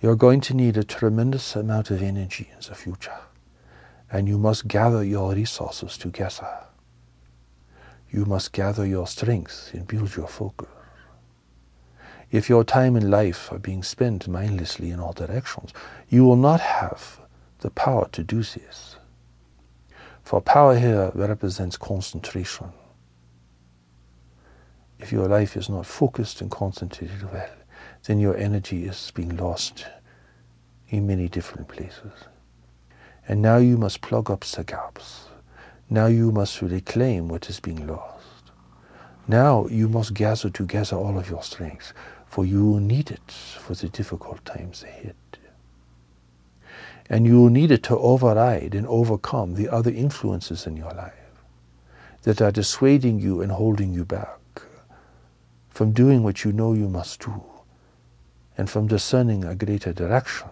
You're 0.00 0.16
going 0.16 0.40
to 0.42 0.54
need 0.54 0.76
a 0.76 0.84
tremendous 0.84 1.54
amount 1.54 1.90
of 1.90 2.02
energy 2.02 2.50
in 2.52 2.58
the 2.66 2.74
future, 2.74 3.20
and 4.10 4.28
you 4.28 4.36
must 4.36 4.66
gather 4.66 5.04
your 5.04 5.32
resources 5.32 5.96
together. 5.96 6.64
You 8.10 8.24
must 8.24 8.52
gather 8.52 8.84
your 8.84 9.06
strength 9.06 9.70
and 9.72 9.86
build 9.86 10.16
your 10.16 10.28
focus. 10.28 10.68
If 12.30 12.48
your 12.48 12.64
time 12.64 12.96
and 12.96 13.10
life 13.10 13.52
are 13.52 13.58
being 13.58 13.82
spent 13.82 14.26
mindlessly 14.26 14.90
in 14.90 15.00
all 15.00 15.12
directions, 15.12 15.72
you 16.08 16.24
will 16.24 16.36
not 16.36 16.60
have 16.60 17.20
the 17.60 17.70
power 17.70 18.08
to 18.12 18.24
do 18.24 18.38
this. 18.42 18.96
For 20.24 20.40
power 20.40 20.78
here 20.78 21.12
represents 21.14 21.76
concentration. 21.76 22.72
If 25.02 25.10
your 25.10 25.26
life 25.26 25.56
is 25.56 25.68
not 25.68 25.84
focused 25.84 26.40
and 26.40 26.48
concentrated 26.48 27.32
well, 27.32 27.50
then 28.04 28.20
your 28.20 28.36
energy 28.36 28.84
is 28.84 29.10
being 29.12 29.36
lost 29.36 29.84
in 30.90 31.08
many 31.08 31.28
different 31.28 31.66
places. 31.66 32.12
And 33.26 33.42
now 33.42 33.56
you 33.56 33.76
must 33.76 34.00
plug 34.00 34.30
up 34.30 34.44
the 34.44 34.62
gaps. 34.62 35.24
Now 35.90 36.06
you 36.06 36.30
must 36.30 36.62
reclaim 36.62 37.26
what 37.26 37.50
is 37.50 37.58
being 37.58 37.84
lost. 37.84 38.52
Now 39.26 39.66
you 39.66 39.88
must 39.88 40.14
gather 40.14 40.50
together 40.50 40.96
all 40.96 41.18
of 41.18 41.28
your 41.28 41.42
strength, 41.42 41.92
for 42.26 42.46
you 42.46 42.64
will 42.64 42.80
need 42.80 43.10
it 43.10 43.32
for 43.32 43.74
the 43.74 43.88
difficult 43.88 44.44
times 44.44 44.84
ahead. 44.84 45.16
And 47.10 47.26
you 47.26 47.40
will 47.40 47.50
need 47.50 47.72
it 47.72 47.82
to 47.84 47.98
override 47.98 48.76
and 48.76 48.86
overcome 48.86 49.54
the 49.54 49.68
other 49.68 49.90
influences 49.90 50.64
in 50.64 50.76
your 50.76 50.92
life 50.92 51.12
that 52.22 52.40
are 52.40 52.52
dissuading 52.52 53.18
you 53.18 53.40
and 53.42 53.50
holding 53.50 53.92
you 53.92 54.04
back 54.04 54.38
from 55.72 55.92
doing 55.92 56.22
what 56.22 56.44
you 56.44 56.52
know 56.52 56.74
you 56.74 56.88
must 56.88 57.20
do 57.20 57.42
and 58.58 58.68
from 58.68 58.86
discerning 58.86 59.44
a 59.44 59.54
greater 59.54 59.92
direction 59.92 60.48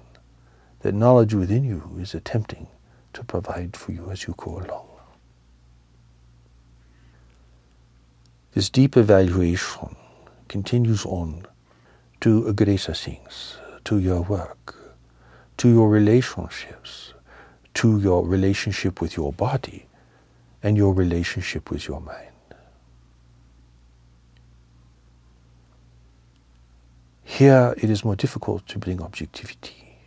that 0.80 0.94
knowledge 0.94 1.34
within 1.34 1.62
you 1.62 1.96
is 2.00 2.14
attempting 2.14 2.66
to 3.12 3.22
provide 3.24 3.76
for 3.76 3.92
you 3.92 4.10
as 4.10 4.26
you 4.26 4.34
go 4.38 4.58
along. 4.58 4.86
This 8.52 8.70
deep 8.70 8.96
evaluation 8.96 9.94
continues 10.48 11.04
on 11.04 11.46
to 12.20 12.52
greater 12.54 12.94
things, 12.94 13.58
to 13.84 13.98
your 13.98 14.22
work, 14.22 14.74
to 15.58 15.68
your 15.68 15.90
relationships, 15.90 17.12
to 17.74 18.00
your 18.00 18.26
relationship 18.26 19.00
with 19.00 19.16
your 19.16 19.32
body, 19.34 19.86
and 20.62 20.76
your 20.76 20.94
relationship 20.94 21.70
with 21.70 21.86
your 21.86 22.00
mind. 22.00 22.29
Here 27.38 27.74
it 27.76 27.88
is 27.88 28.04
more 28.04 28.16
difficult 28.16 28.66
to 28.68 28.78
bring 28.78 29.00
objectivity 29.00 29.98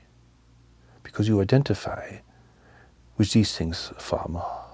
because 1.04 1.28
you 1.28 1.42
identify 1.42 2.18
with 3.18 3.32
these 3.32 3.58
things 3.58 3.92
far 3.98 4.28
more. 4.28 4.66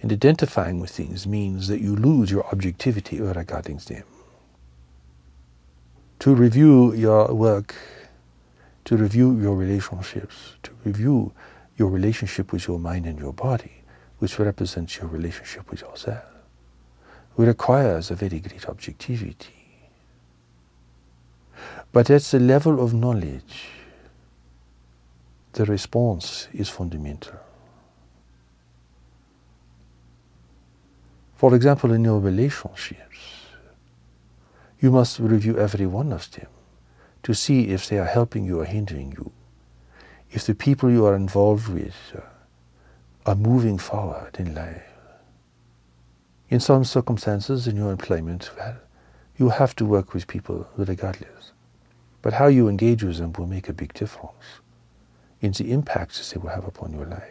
And 0.00 0.12
identifying 0.12 0.80
with 0.80 0.90
things 0.90 1.26
means 1.26 1.68
that 1.68 1.80
you 1.80 1.96
lose 1.96 2.30
your 2.30 2.46
objectivity 2.46 3.20
regarding 3.20 3.78
them. 3.78 4.04
To 6.20 6.34
review 6.34 6.92
your 6.94 7.34
work 7.34 7.74
to 8.88 8.96
review 8.96 9.38
your 9.38 9.54
relationships, 9.54 10.54
to 10.62 10.70
review 10.82 11.30
your 11.76 11.90
relationship 11.90 12.52
with 12.52 12.66
your 12.66 12.78
mind 12.78 13.04
and 13.04 13.18
your 13.18 13.34
body, 13.34 13.82
which 14.18 14.38
represents 14.38 14.96
your 14.96 15.08
relationship 15.08 15.70
with 15.70 15.82
yourself, 15.82 16.24
requires 17.36 18.10
a 18.10 18.14
very 18.14 18.40
great 18.40 18.66
objectivity. 18.66 19.57
But 21.92 22.10
at 22.10 22.22
the 22.22 22.38
level 22.38 22.82
of 22.82 22.92
knowledge, 22.94 23.68
the 25.52 25.64
response 25.64 26.48
is 26.52 26.68
fundamental. 26.68 27.38
For 31.34 31.54
example, 31.54 31.92
in 31.92 32.04
your 32.04 32.20
relationships, 32.20 33.18
you 34.80 34.90
must 34.90 35.18
review 35.18 35.58
every 35.58 35.86
one 35.86 36.12
of 36.12 36.30
them 36.32 36.48
to 37.22 37.34
see 37.34 37.68
if 37.68 37.88
they 37.88 37.98
are 37.98 38.04
helping 38.04 38.44
you 38.44 38.60
or 38.60 38.64
hindering 38.64 39.12
you. 39.12 39.32
If 40.30 40.46
the 40.46 40.54
people 40.54 40.90
you 40.90 41.06
are 41.06 41.16
involved 41.16 41.68
with 41.68 41.94
uh, 42.14 42.20
are 43.26 43.34
moving 43.34 43.78
forward 43.78 44.36
in 44.38 44.54
life. 44.54 44.82
In 46.48 46.60
some 46.60 46.84
circumstances 46.84 47.68
in 47.68 47.76
your 47.76 47.92
employment, 47.92 48.50
well, 48.56 48.76
you 49.38 49.50
have 49.50 49.74
to 49.76 49.84
work 49.84 50.12
with 50.12 50.26
people 50.26 50.68
regardless. 50.76 51.52
But 52.22 52.34
how 52.34 52.48
you 52.48 52.68
engage 52.68 53.04
with 53.04 53.18
them 53.18 53.32
will 53.32 53.46
make 53.46 53.68
a 53.68 53.72
big 53.72 53.94
difference 53.94 54.60
in 55.40 55.52
the 55.52 55.70
impacts 55.70 56.32
they 56.32 56.40
will 56.40 56.50
have 56.50 56.66
upon 56.66 56.92
your 56.92 57.06
life. 57.06 57.22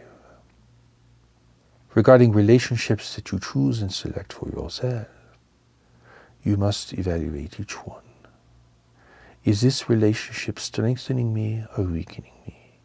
Regarding 1.93 2.31
relationships 2.31 3.15
that 3.15 3.31
you 3.31 3.39
choose 3.39 3.81
and 3.81 3.91
select 3.91 4.31
for 4.31 4.47
yourself, 4.49 5.07
you 6.43 6.55
must 6.55 6.93
evaluate 6.93 7.59
each 7.59 7.73
one. 7.85 8.03
Is 9.43 9.61
this 9.61 9.89
relationship 9.89 10.59
strengthening 10.59 11.33
me 11.33 11.65
or 11.77 11.83
weakening 11.83 12.33
me? 12.45 12.79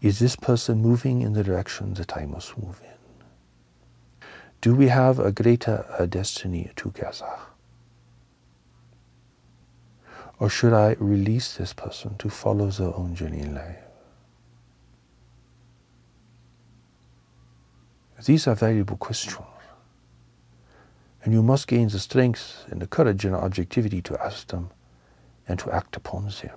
Is 0.00 0.20
this 0.20 0.36
person 0.36 0.80
moving 0.80 1.22
in 1.22 1.32
the 1.32 1.42
direction 1.42 1.94
that 1.94 2.16
I 2.16 2.26
must 2.26 2.56
move 2.56 2.80
in? 2.82 4.26
Do 4.60 4.74
we 4.74 4.88
have 4.88 5.18
a 5.18 5.32
greater 5.32 5.86
uh, 5.98 6.06
destiny 6.06 6.70
together? 6.76 7.26
Or 10.40 10.48
should 10.48 10.72
I 10.72 10.96
release 10.98 11.56
this 11.56 11.72
person 11.72 12.16
to 12.18 12.30
follow 12.30 12.70
their 12.70 12.94
own 12.94 13.14
journey 13.14 13.40
in 13.40 13.54
life? 13.54 13.76
These 18.24 18.46
are 18.46 18.54
valuable 18.54 18.96
questions. 18.96 19.44
And 21.24 21.32
you 21.34 21.42
must 21.42 21.66
gain 21.66 21.88
the 21.88 21.98
strength 21.98 22.64
and 22.70 22.80
the 22.80 22.86
courage 22.86 23.24
and 23.24 23.34
objectivity 23.34 24.00
to 24.02 24.22
ask 24.22 24.46
them 24.48 24.70
and 25.46 25.58
to 25.58 25.70
act 25.70 25.96
upon 25.96 26.24
them. 26.24 26.56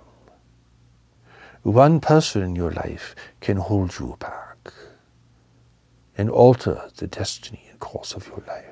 One 1.64 2.00
person 2.00 2.42
in 2.44 2.56
your 2.56 2.72
life 2.72 3.16
can 3.40 3.58
hold 3.58 4.00
you 4.00 4.16
back 4.20 4.74
and 6.18 6.30
alter 6.30 6.90
the 6.98 7.08
destiny 7.08 7.68
and 7.70 7.80
course 7.80 8.14
of 8.14 8.28
your 8.28 8.44
life. 8.48 8.71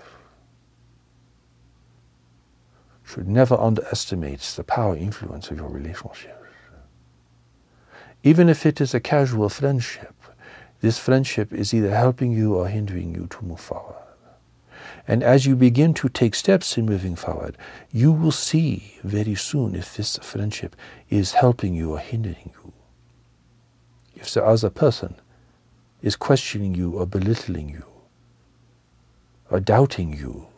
Should 3.10 3.28
never 3.28 3.56
underestimate 3.60 4.42
the 4.42 4.64
power 4.64 4.96
influence 4.96 5.50
of 5.50 5.58
your 5.58 5.68
relationships. 5.68 6.36
Even 8.22 8.50
if 8.50 8.68
it 8.68 8.80
is 8.80 8.94
a 8.94 9.00
casual 9.00 9.50
friendship, 9.50 10.14
this 10.82 11.00
friendship 11.00 11.52
is 11.52 11.74
either 11.74 11.96
helping 11.96 12.32
you 12.32 12.54
or 12.54 12.68
hindering 12.68 13.16
you 13.16 13.26
to 13.32 13.44
move 13.44 13.60
forward. 13.60 13.96
And 15.08 15.24
as 15.24 15.48
you 15.48 15.56
begin 15.56 15.96
to 15.96 16.10
take 16.10 16.36
steps 16.36 16.78
in 16.78 16.86
moving 16.86 17.16
forward, 17.16 17.58
you 17.92 18.12
will 18.12 18.32
see 18.32 19.00
very 19.04 19.34
soon 19.34 19.74
if 19.74 19.98
this 19.98 20.20
friendship 20.22 20.76
is 21.10 21.32
helping 21.32 21.74
you 21.74 21.94
or 21.94 22.00
hindering 22.00 22.52
you. 22.54 22.74
If 24.14 24.36
the 24.36 24.46
other 24.46 24.70
person 24.70 25.16
is 26.04 26.16
questioning 26.16 26.76
you 26.76 26.92
or 26.92 27.08
belittling 27.08 27.70
you 27.70 27.86
or 29.50 29.60
doubting 29.60 30.16
you 30.16 30.49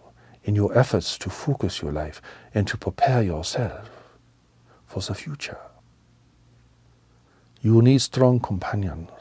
in 0.44 0.56
your 0.56 0.78
efforts 0.78 1.18
to 1.20 1.30
focus 1.30 1.82
your 1.82 1.92
life 1.92 2.22
and 2.54 2.68
to 2.68 2.78
prepare 2.78 3.22
yourself 3.22 3.90
for 4.86 5.02
the 5.02 5.14
future. 5.14 5.58
You 7.62 7.76
will 7.76 7.84
need 7.84 8.02
strong 8.02 8.40
companions 8.40 9.12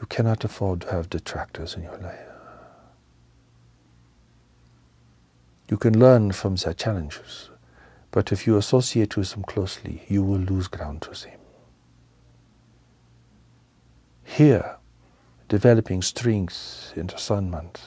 You 0.00 0.06
cannot 0.06 0.44
afford 0.44 0.82
to 0.82 0.92
have 0.92 1.10
detractors 1.10 1.74
in 1.74 1.82
your 1.82 1.98
life. 1.98 2.20
You 5.68 5.76
can 5.76 5.98
learn 5.98 6.32
from 6.32 6.56
their 6.56 6.72
challenges, 6.72 7.50
but 8.10 8.32
if 8.32 8.46
you 8.46 8.56
associate 8.56 9.16
with 9.16 9.32
them 9.32 9.42
closely, 9.42 10.04
you 10.08 10.22
will 10.22 10.38
lose 10.38 10.68
ground 10.68 11.02
to 11.02 11.10
them. 11.10 11.38
Here, 14.24 14.76
developing 15.48 16.00
strength 16.00 16.92
in 16.96 17.06
discernment 17.06 17.80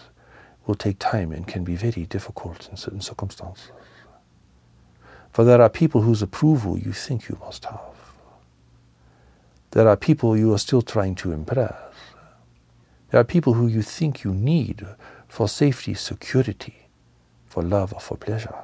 will 0.72 0.76
take 0.76 1.00
time 1.00 1.34
and 1.34 1.46
can 1.46 1.66
be 1.66 1.76
very 1.76 2.06
difficult 2.06 2.70
in 2.70 2.78
certain 2.78 3.02
circumstances. 3.02 3.72
For 5.34 5.44
there 5.44 5.62
are 5.62 5.68
people 5.68 6.02
whose 6.02 6.22
approval 6.22 6.78
you 6.78 6.94
think 6.94 7.28
you 7.28 7.38
must 7.42 7.66
have. 7.66 7.98
There 9.72 9.90
are 9.90 9.98
people 9.98 10.38
you 10.38 10.54
are 10.54 10.58
still 10.58 10.82
trying 10.82 11.16
to 11.16 11.34
impress. 11.34 11.76
There 13.10 13.20
are 13.20 13.26
people 13.26 13.54
who 13.54 13.68
you 13.68 13.82
think 13.82 14.24
you 14.24 14.34
need 14.34 14.88
for 15.28 15.50
safety, 15.50 15.94
security, 15.94 16.88
for 17.48 17.62
love, 17.62 17.92
or 17.94 18.00
for 18.00 18.16
pleasure. 18.16 18.56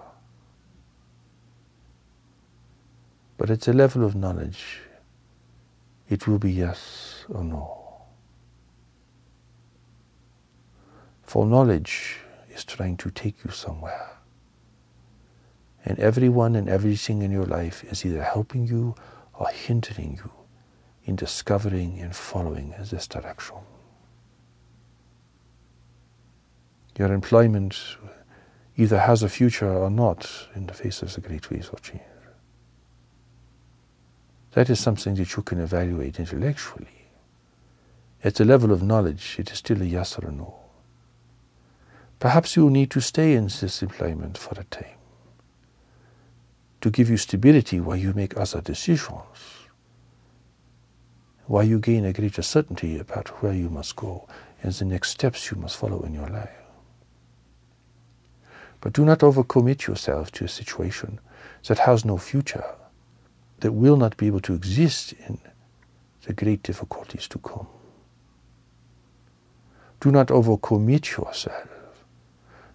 But 3.37 3.49
at 3.49 3.61
the 3.61 3.73
level 3.73 4.05
of 4.05 4.15
knowledge, 4.15 4.79
it 6.07 6.25
will 6.25 6.39
be 6.39 6.53
yes 6.53 7.25
or 7.27 7.43
no. 7.43 7.76
For 11.27 11.45
knowledge 11.45 12.21
is 12.49 12.63
trying 12.63 12.95
to 12.97 13.11
take 13.11 13.43
you 13.43 13.51
somewhere. 13.51 14.11
And 15.83 15.99
everyone 15.99 16.55
and 16.55 16.69
everything 16.69 17.21
in 17.21 17.31
your 17.31 17.45
life 17.45 17.83
is 17.83 18.05
either 18.05 18.23
helping 18.23 18.65
you 18.65 18.95
or 19.33 19.47
hindering 19.49 20.13
you 20.23 20.31
in 21.03 21.17
discovering 21.17 21.99
and 21.99 22.15
following 22.15 22.73
this 22.79 23.07
direction. 23.07 23.57
Your 26.97 27.11
employment 27.13 27.77
either 28.77 28.99
has 28.99 29.21
a 29.21 29.29
future 29.29 29.71
or 29.71 29.89
not 29.89 30.47
in 30.55 30.67
the 30.67 30.73
face 30.73 31.01
of 31.01 31.13
the 31.13 31.21
great 31.21 31.51
waves 31.51 31.69
of 31.69 31.81
change. 31.81 32.01
That 34.51 34.69
is 34.69 34.79
something 34.79 35.15
that 35.15 35.35
you 35.35 35.43
can 35.43 35.59
evaluate 35.59 36.19
intellectually. 36.19 37.09
At 38.23 38.35
the 38.35 38.45
level 38.45 38.71
of 38.71 38.81
knowledge, 38.81 39.35
it 39.37 39.51
is 39.51 39.57
still 39.57 39.81
a 39.81 39.85
yes 39.85 40.17
or 40.17 40.29
a 40.29 40.31
no. 40.31 40.66
Perhaps 42.19 42.55
you 42.55 42.69
need 42.69 42.89
to 42.91 43.01
stay 43.01 43.33
in 43.33 43.45
this 43.45 43.83
employment 43.83 44.37
for 44.37 44.59
a 44.59 44.63
time 44.63 44.97
to 46.81 46.89
give 46.89 47.09
you 47.09 47.17
stability 47.17 47.79
while 47.79 47.97
you 47.97 48.13
make 48.13 48.37
other 48.37 48.61
decisions, 48.61 49.67
while 51.45 51.63
you 51.63 51.79
gain 51.79 52.05
a 52.05 52.13
greater 52.13 52.41
certainty 52.41 52.97
about 52.97 53.27
where 53.41 53.53
you 53.53 53.69
must 53.69 53.95
go 53.95 54.27
and 54.63 54.73
the 54.73 54.85
next 54.85 55.11
steps 55.11 55.51
you 55.51 55.57
must 55.57 55.77
follow 55.77 56.01
in 56.01 56.13
your 56.13 56.27
life. 56.27 56.49
But 58.81 58.93
do 58.93 59.05
not 59.05 59.19
overcommit 59.19 59.85
yourself 59.85 60.31
to 60.33 60.45
a 60.45 60.49
situation 60.49 61.19
that 61.67 61.79
has 61.79 62.03
no 62.03 62.17
future, 62.17 62.65
that 63.59 63.71
will 63.71 63.97
not 63.97 64.17
be 64.17 64.27
able 64.27 64.41
to 64.41 64.53
exist 64.53 65.13
in 65.27 65.39
the 66.25 66.33
great 66.33 66.63
difficulties 66.63 67.27
to 67.29 67.39
come. 67.39 67.67
Do 69.99 70.11
not 70.11 70.27
overcommit 70.27 71.17
yourself 71.17 71.76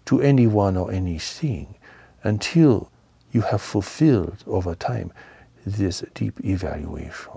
to 0.05 0.21
anyone 0.21 0.77
or 0.77 0.91
anything 0.91 1.75
until 2.23 2.89
you 3.31 3.41
have 3.41 3.61
fulfilled 3.61 4.43
over 4.47 4.75
time 4.75 5.11
this 5.65 6.03
deep 6.13 6.43
evaluation. 6.43 7.31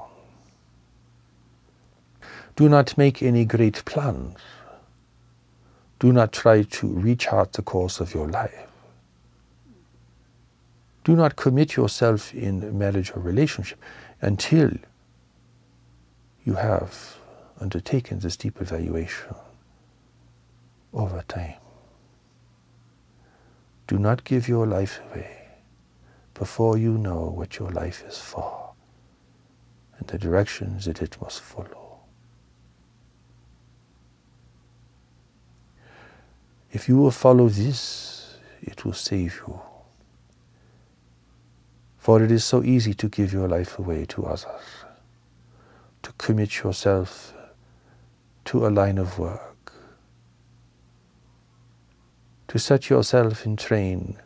Do 2.56 2.68
not 2.68 2.96
make 2.96 3.22
any 3.22 3.44
great 3.44 3.84
plans. 3.84 4.38
Do 5.98 6.12
not 6.12 6.32
try 6.32 6.62
to 6.62 6.86
rechart 6.86 7.52
the 7.52 7.62
course 7.62 8.00
of 8.00 8.14
your 8.14 8.28
life. 8.28 8.66
Do 11.04 11.14
not 11.14 11.36
commit 11.36 11.76
yourself 11.76 12.34
in 12.34 12.76
marriage 12.76 13.12
or 13.14 13.20
relationship 13.20 13.78
until 14.20 14.70
you 16.44 16.54
have 16.54 17.16
undertaken 17.60 18.18
this 18.20 18.36
deep 18.36 18.60
evaluation 18.60 19.34
over 20.92 21.22
time. 21.28 21.54
Do 23.86 23.98
not 23.98 24.24
give 24.24 24.48
your 24.48 24.66
life 24.66 25.00
away 25.10 25.48
before 26.34 26.76
you 26.76 26.98
know 26.98 27.30
what 27.34 27.58
your 27.58 27.70
life 27.70 28.04
is 28.06 28.18
for 28.18 28.72
and 29.98 30.08
the 30.08 30.18
directions 30.18 30.86
that 30.86 31.00
it 31.02 31.20
must 31.22 31.40
follow. 31.40 32.00
If 36.72 36.88
you 36.88 36.96
will 36.98 37.12
follow 37.12 37.48
this, 37.48 38.38
it 38.60 38.84
will 38.84 38.92
save 38.92 39.40
you. 39.46 39.60
For 41.96 42.22
it 42.22 42.30
is 42.30 42.44
so 42.44 42.62
easy 42.62 42.92
to 42.94 43.08
give 43.08 43.32
your 43.32 43.48
life 43.48 43.78
away 43.78 44.04
to 44.06 44.26
others, 44.26 44.62
to 46.02 46.12
commit 46.18 46.62
yourself 46.62 47.32
to 48.46 48.66
a 48.66 48.68
line 48.68 48.98
of 48.98 49.18
work 49.18 49.45
to 52.48 52.58
set 52.58 52.88
yourself 52.88 53.44
in 53.44 53.56
train 53.56 54.16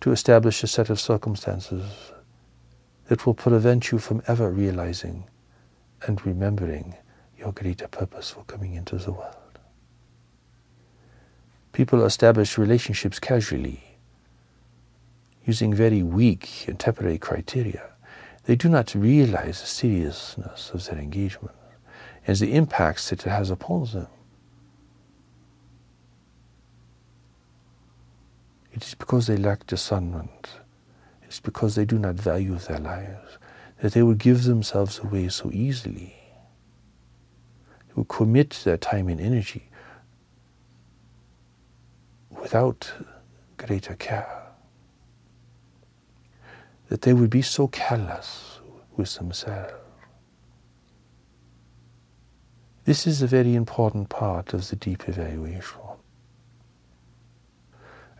to 0.00 0.12
establish 0.12 0.62
a 0.62 0.66
set 0.66 0.90
of 0.90 1.00
circumstances 1.00 2.12
that 3.08 3.26
will 3.26 3.34
prevent 3.34 3.90
you 3.90 3.98
from 3.98 4.22
ever 4.26 4.50
realizing 4.50 5.24
and 6.06 6.24
remembering 6.26 6.96
your 7.38 7.52
greater 7.52 7.88
purpose 7.88 8.30
for 8.30 8.44
coming 8.44 8.74
into 8.74 8.96
the 8.96 9.12
world. 9.12 9.34
People 11.72 12.04
establish 12.04 12.56
relationships 12.56 13.18
casually, 13.18 13.82
using 15.44 15.74
very 15.74 16.02
weak 16.02 16.66
and 16.68 16.78
temporary 16.78 17.18
criteria. 17.18 17.90
They 18.44 18.56
do 18.56 18.68
not 18.68 18.94
realize 18.94 19.60
the 19.60 19.66
seriousness 19.66 20.70
of 20.72 20.84
their 20.86 20.98
engagement 20.98 21.54
and 22.26 22.36
the 22.36 22.54
impacts 22.54 23.10
that 23.10 23.26
it 23.26 23.30
has 23.30 23.50
upon 23.50 23.86
them. 23.86 24.06
It 28.74 28.84
is 28.84 28.94
because 28.94 29.28
they 29.28 29.36
lack 29.36 29.66
discernment. 29.66 30.48
It 31.22 31.32
is 31.32 31.40
because 31.40 31.76
they 31.76 31.84
do 31.84 31.98
not 31.98 32.16
value 32.16 32.56
their 32.56 32.80
lives 32.80 33.38
that 33.80 33.92
they 33.92 34.02
would 34.02 34.18
give 34.18 34.44
themselves 34.44 34.98
away 34.98 35.28
so 35.28 35.50
easily. 35.52 36.16
They 37.86 37.92
would 37.94 38.08
commit 38.08 38.50
their 38.64 38.76
time 38.76 39.08
and 39.08 39.20
energy 39.20 39.68
without 42.30 42.92
greater 43.56 43.94
care. 43.94 44.42
That 46.88 47.02
they 47.02 47.12
would 47.12 47.30
be 47.30 47.42
so 47.42 47.68
careless 47.68 48.58
with 48.96 49.14
themselves. 49.14 49.72
This 52.84 53.06
is 53.06 53.22
a 53.22 53.26
very 53.26 53.54
important 53.54 54.08
part 54.08 54.52
of 54.52 54.68
the 54.68 54.76
deep 54.76 55.08
evaluation. 55.08 55.83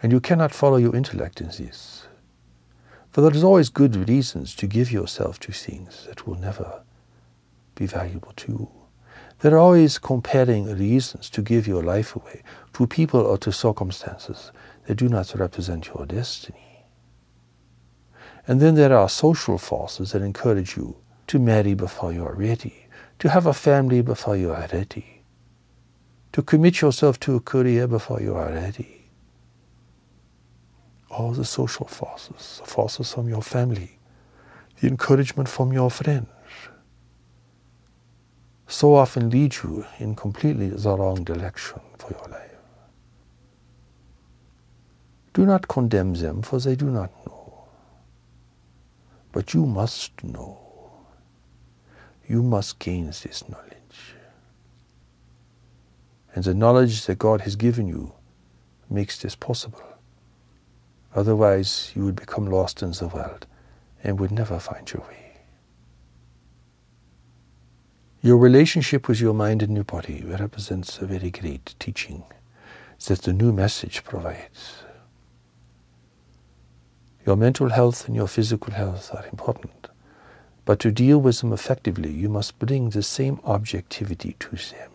And 0.03 0.13
you 0.13 0.21
cannot 0.21 0.53
follow 0.53 0.77
your 0.77 0.95
intellect 0.95 1.41
in 1.41 1.49
this. 1.49 2.07
For 3.11 3.21
there 3.21 3.33
is 3.33 3.45
always 3.45 3.69
good 3.69 4.09
reasons 4.09 4.55
to 4.57 4.67
give 4.67 4.91
yourself 4.91 5.39
to 5.41 5.53
things 5.53 6.07
that 6.09 6.27
will 6.27 6.35
never 6.35 6.83
be 7.75 7.87
valuable 7.87 8.33
to 8.37 8.53
you. 8.53 8.71
There 9.41 9.55
are 9.55 9.59
always 9.59 9.99
compelling 9.99 10.77
reasons 10.77 11.31
to 11.31 11.43
give 11.43 11.67
your 11.67 11.83
life 11.83 12.17
away 12.17 12.43
to 12.73 12.87
people 12.87 13.21
or 13.21 13.39
to 13.39 13.53
circumstances 13.53 14.51
that 14.87 14.97
do 14.97 15.09
not 15.09 15.35
represent 15.35 15.89
your 15.89 16.07
destiny. 16.07 16.85
And 18.47 18.61
then 18.61 18.75
there 18.75 18.97
are 18.97 19.09
social 19.09 19.59
forces 19.59 20.13
that 20.13 20.23
encourage 20.23 20.77
you 20.77 20.97
to 21.29 21.39
marry 21.39 21.75
before 21.75 22.13
you 22.13 22.25
are 22.25 22.35
ready, 22.35 22.87
to 23.21 23.31
have 23.31 23.47
a 23.47 23.55
family 23.55 24.03
before 24.03 24.37
you 24.37 24.51
are 24.53 24.69
ready, 24.73 25.23
to 26.33 26.43
commit 26.43 26.81
yourself 26.81 27.19
to 27.21 27.37
a 27.37 27.41
career 27.41 27.87
before 27.87 28.21
you 28.21 28.35
are 28.35 28.51
ready 28.51 28.94
all 31.17 31.33
the 31.33 31.45
social 31.45 31.87
forces, 31.87 32.61
the 32.61 32.69
forces 32.69 33.13
from 33.13 33.29
your 33.29 33.43
family, 33.43 33.99
the 34.81 34.89
encouragement 34.89 35.49
from 35.49 35.73
your 35.73 35.91
friends, 35.91 36.27
so 38.67 38.95
often 38.95 39.31
lead 39.31 39.55
you 39.63 39.87
in 39.99 40.17
completely 40.17 40.69
the 40.71 40.97
wrong 40.97 41.23
direction 41.23 41.81
for 41.99 42.11
your 42.11 42.29
life. 42.29 42.51
Do 45.35 45.47
not 45.47 45.69
condemn 45.69 46.15
them, 46.15 46.43
for 46.43 46.59
they 46.59 46.75
do 46.75 46.87
not 46.87 47.11
know. 47.27 47.65
But 49.33 49.55
you 49.55 49.67
must 49.67 50.25
know. 50.25 50.59
You 52.29 52.43
must 52.43 52.79
gain 52.79 53.07
this 53.07 53.45
knowledge. 53.49 54.15
And 56.35 56.45
the 56.45 56.55
knowledge 56.55 57.07
that 57.07 57.19
God 57.19 57.43
has 57.43 57.55
given 57.55 57.87
you 57.87 58.13
makes 58.89 59.19
this 59.19 59.37
possible. 59.37 59.94
Otherwise, 61.15 61.93
you 61.95 62.05
would 62.05 62.17
become 62.17 62.47
lost 62.47 62.83
in 62.83 62.91
the 62.91 63.07
world 63.07 63.47
and 64.03 64.19
would 64.19 64.33
never 64.33 64.59
find 64.59 64.93
your 64.93 65.03
way. 65.03 65.39
Your 68.21 68.39
relationship 68.39 69.07
with 69.07 69.21
your 69.21 69.35
mind 69.35 69.63
and 69.63 69.75
your 69.75 69.85
body 69.85 70.25
represents 70.27 70.99
a 70.99 71.07
very 71.07 71.31
great 71.31 71.75
teaching 71.79 72.25
that 73.07 73.23
the 73.23 73.33
new 73.33 73.53
message 73.53 74.03
provides. 74.03 74.83
Your 77.27 77.37
mental 77.37 77.69
health 77.69 78.07
and 78.07 78.17
your 78.17 78.29
physical 78.29 78.73
health 78.73 79.15
are 79.15 79.27
important, 79.27 79.89
but 80.65 80.79
to 80.81 80.91
deal 80.91 81.19
with 81.19 81.41
them 81.41 81.53
effectively, 81.53 82.11
you 82.11 82.29
must 82.29 82.59
bring 82.59 82.91
the 82.91 83.03
same 83.03 83.41
objectivity 83.45 84.37
to 84.41 84.51
them. 84.57 84.91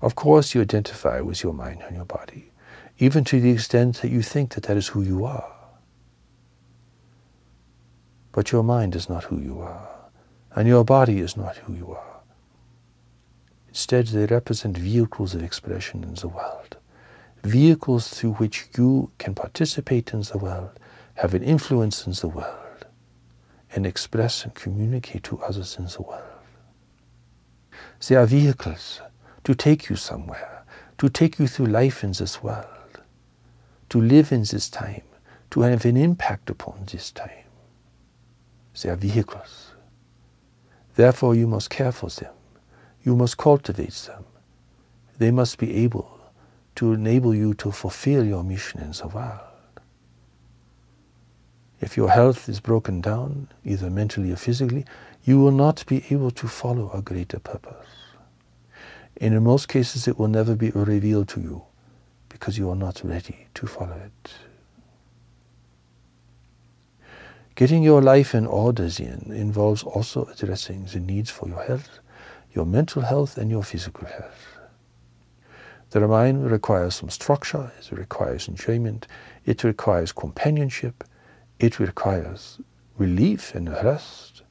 Of 0.00 0.14
course, 0.14 0.54
you 0.54 0.60
identify 0.60 1.20
with 1.20 1.42
your 1.42 1.52
mind 1.52 1.82
and 1.86 1.96
your 1.96 2.04
body, 2.04 2.52
even 2.98 3.24
to 3.24 3.40
the 3.40 3.50
extent 3.50 4.02
that 4.02 4.10
you 4.10 4.22
think 4.22 4.54
that 4.54 4.64
that 4.64 4.76
is 4.76 4.88
who 4.88 5.02
you 5.02 5.24
are. 5.24 5.52
But 8.32 8.52
your 8.52 8.62
mind 8.62 8.94
is 8.94 9.08
not 9.08 9.24
who 9.24 9.40
you 9.40 9.60
are 9.60 9.94
and 10.54 10.68
your 10.68 10.84
body 10.84 11.18
is 11.18 11.36
not 11.36 11.56
who 11.58 11.74
you 11.74 11.92
are. 11.92 12.20
Instead, 13.68 14.06
they 14.08 14.26
represent 14.26 14.78
vehicles 14.78 15.34
of 15.34 15.42
expression 15.42 16.04
in 16.04 16.14
the 16.14 16.28
world, 16.28 16.76
vehicles 17.42 18.08
through 18.08 18.34
which 18.34 18.68
you 18.78 19.10
can 19.18 19.34
participate 19.34 20.12
in 20.12 20.20
the 20.20 20.38
world, 20.38 20.78
have 21.14 21.34
an 21.34 21.42
influence 21.42 22.06
in 22.06 22.12
the 22.12 22.28
world, 22.28 22.86
and 23.74 23.84
express 23.84 24.44
and 24.44 24.54
communicate 24.54 25.24
to 25.24 25.40
others 25.40 25.76
in 25.76 25.86
the 25.86 26.02
world. 26.02 26.22
They 28.06 28.14
are 28.14 28.26
vehicles 28.26 29.00
to 29.42 29.54
take 29.54 29.88
you 29.88 29.96
somewhere, 29.96 30.64
to 30.98 31.08
take 31.08 31.40
you 31.40 31.48
through 31.48 31.66
life 31.66 32.04
in 32.04 32.12
this 32.12 32.42
world, 32.42 32.66
to 33.90 34.00
live 34.00 34.32
in 34.32 34.40
this 34.40 34.68
time, 34.68 35.02
to 35.50 35.60
have 35.60 35.84
an 35.84 35.96
impact 35.96 36.50
upon 36.50 36.86
this 36.90 37.10
time. 37.10 37.30
They 38.80 38.90
are 38.90 38.96
vehicles. 38.96 39.72
Therefore, 40.96 41.34
you 41.34 41.46
must 41.46 41.70
care 41.70 41.92
for 41.92 42.10
them. 42.10 42.32
You 43.02 43.16
must 43.16 43.36
cultivate 43.36 43.94
them. 44.06 44.24
They 45.18 45.30
must 45.30 45.58
be 45.58 45.74
able 45.84 46.18
to 46.76 46.92
enable 46.92 47.34
you 47.34 47.54
to 47.54 47.70
fulfill 47.70 48.24
your 48.24 48.42
mission 48.42 48.80
in 48.80 48.90
the 48.92 49.08
world. 49.08 49.40
If 51.80 51.96
your 51.96 52.10
health 52.10 52.48
is 52.48 52.60
broken 52.60 53.00
down, 53.00 53.48
either 53.64 53.90
mentally 53.90 54.32
or 54.32 54.36
physically, 54.36 54.86
you 55.22 55.38
will 55.38 55.52
not 55.52 55.84
be 55.86 56.04
able 56.10 56.30
to 56.32 56.48
follow 56.48 56.90
a 56.92 57.02
greater 57.02 57.38
purpose. 57.38 57.86
And 59.20 59.34
in 59.34 59.44
most 59.44 59.68
cases, 59.68 60.08
it 60.08 60.18
will 60.18 60.28
never 60.28 60.56
be 60.56 60.70
revealed 60.70 61.28
to 61.28 61.40
you 61.40 61.62
because 62.34 62.58
you 62.58 62.68
are 62.68 62.74
not 62.74 63.00
ready 63.04 63.46
to 63.54 63.64
follow 63.64 63.94
it. 63.94 64.32
Getting 67.54 67.84
your 67.84 68.02
life 68.02 68.34
in 68.34 68.44
order 68.44 68.88
then 68.88 69.30
involves 69.30 69.84
also 69.84 70.24
addressing 70.24 70.86
the 70.86 70.98
needs 70.98 71.30
for 71.30 71.48
your 71.48 71.62
health, 71.62 72.00
your 72.52 72.66
mental 72.66 73.02
health, 73.02 73.38
and 73.38 73.52
your 73.52 73.62
physical 73.62 74.08
health. 74.08 74.58
The 75.90 76.08
mind 76.08 76.50
requires 76.50 76.96
some 76.96 77.08
structure, 77.08 77.70
it 77.78 77.92
requires 77.92 78.48
enjoyment, 78.48 79.06
it 79.44 79.62
requires 79.62 80.10
companionship, 80.10 81.04
it 81.60 81.78
requires 81.78 82.58
relief 82.98 83.54
and 83.54 83.68
rest. 83.70 84.42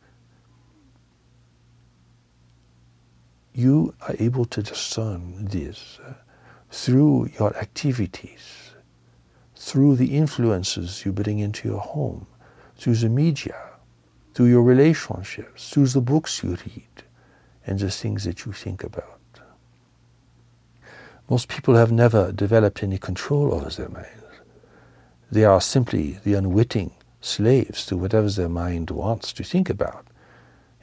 You 3.54 3.94
are 4.08 4.16
able 4.20 4.46
to 4.46 4.64
discern 4.64 5.48
this 5.48 6.00
uh, 6.08 6.14
through 6.74 7.30
your 7.40 7.56
activities, 7.58 8.72
through 9.56 9.96
the 9.96 10.18
influences 10.18 11.06
you 11.06 11.12
bring 11.12 11.38
into 11.38 11.68
your 11.68 11.80
home, 11.80 12.26
through 12.76 12.96
the 12.96 13.08
media, 13.08 13.56
through 14.34 14.48
your 14.48 14.64
relationships, 14.64 15.70
through 15.70 15.86
the 15.86 16.02
books 16.02 16.42
you 16.42 16.58
read, 16.66 17.04
and 17.68 17.80
the 17.80 17.92
things 17.92 18.24
that 18.24 18.44
you 18.44 18.52
think 18.52 18.84
about. 18.84 19.20
Most 21.30 21.48
people 21.48 21.76
have 21.76 21.92
never 21.92 22.32
developed 22.32 22.82
any 22.82 22.98
control 22.98 23.54
over 23.54 23.70
their 23.70 23.90
minds. 23.90 24.10
They 25.32 25.46
are 25.46 25.62
simply 25.62 26.18
the 26.24 26.34
unwitting 26.34 26.92
slaves 27.22 27.86
to 27.86 27.98
whatever 27.98 28.32
their 28.32 28.50
mind 28.50 28.90
wants 28.90 29.32
to 29.34 29.44
think 29.44 29.70
about. 29.70 30.08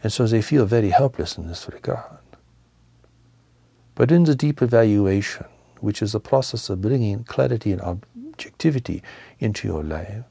And 0.05 0.13
so 0.13 0.29
they 0.29 0.41
feel 0.41 0.67
very 0.67 0.91
helpless 0.91 1.37
in 1.37 1.49
this 1.49 1.69
regard. 1.69 2.21
But 3.97 4.13
in 4.13 4.23
the 4.23 4.37
deep 4.37 4.63
evaluation, 4.63 5.47
which 5.81 6.03
is 6.03 6.13
the 6.13 6.21
process 6.21 6.71
of 6.71 6.81
bringing 6.81 7.25
clarity 7.25 7.73
and 7.73 7.81
objectivity 7.81 9.03
into 9.39 9.67
your 9.67 9.83
life, 9.83 10.25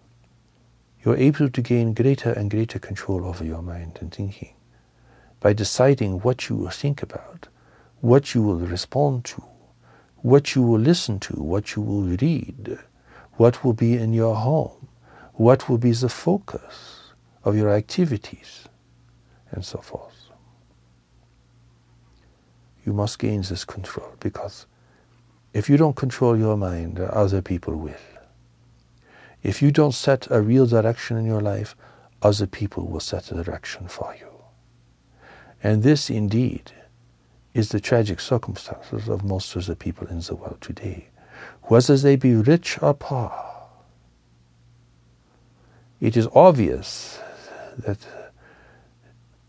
you're 1.04 1.18
able 1.18 1.50
to 1.50 1.62
gain 1.62 1.94
greater 1.94 2.32
and 2.32 2.52
greater 2.52 2.80
control 2.80 3.26
over 3.26 3.44
your 3.44 3.62
mind 3.62 3.98
and 4.02 4.14
thinking 4.14 4.54
by 5.40 5.54
deciding 5.54 6.20
what 6.20 6.50
you 6.50 6.56
will 6.56 6.70
think 6.70 7.02
about, 7.02 7.48
what 8.02 8.34
you 8.34 8.42
will 8.42 8.60
respond 8.60 9.24
to, 9.24 9.44
what 10.18 10.56
you 10.56 10.62
will 10.62 10.80
listen 10.80 11.20
to, 11.20 11.34
what 11.34 11.76
you 11.76 11.82
will 11.82 12.04
read, 12.04 12.78
what 13.34 13.64
will 13.64 13.74
be 13.74 13.94
in 13.96 14.14
your 14.14 14.36
home, 14.36 14.90
what 15.34 15.70
will 15.70 15.78
be 15.78 15.92
the 15.92 16.10
focus 16.10 17.14
of 17.46 17.56
your 17.56 17.70
activities, 17.70 18.66
and 19.52 19.64
so 19.64 19.80
forth. 19.80 20.30
You 22.86 22.92
must 22.94 23.20
gain 23.20 23.42
this 23.42 23.64
control 23.64 24.14
because 24.20 24.66
if 25.54 25.70
you 25.70 25.78
don't 25.78 25.96
control 25.96 26.38
your 26.38 26.58
mind, 26.58 27.00
uh, 27.00 27.04
other 27.06 27.42
people 27.42 27.76
will. 27.76 27.94
If 29.42 29.62
you 29.62 29.72
don't 29.72 29.94
set 29.94 30.28
a 30.30 30.42
real 30.42 30.66
direction 30.66 31.18
in 31.18 31.26
your 31.26 31.42
life, 31.42 31.76
other 32.22 32.48
people 32.48 32.86
will 32.88 33.00
set 33.00 33.32
a 33.32 33.44
direction 33.44 33.88
for 33.88 34.16
you. 34.20 34.28
And 35.64 35.84
this 35.84 36.10
indeed 36.10 36.72
is 37.54 37.70
the 37.70 37.80
tragic 37.80 38.20
circumstances 38.20 39.08
of 39.10 39.24
most 39.24 39.56
of 39.56 39.66
the 39.66 39.76
people 39.76 40.08
in 40.08 40.20
the 40.20 40.36
world 40.36 40.58
today, 40.62 41.08
whether 41.64 41.98
they 41.98 42.16
be 42.16 42.36
rich 42.36 42.82
or 42.82 42.94
poor. 42.94 43.32
It 46.00 46.16
is 46.16 46.28
obvious 46.34 47.20
that 47.78 48.00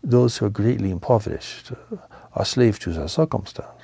those 0.03 0.37
who 0.37 0.45
are 0.45 0.49
greatly 0.49 0.89
impoverished 0.89 1.71
uh, 1.71 1.97
are 2.33 2.45
slaves 2.45 2.79
to 2.79 2.91
their 2.91 3.07
circumstances. 3.07 3.80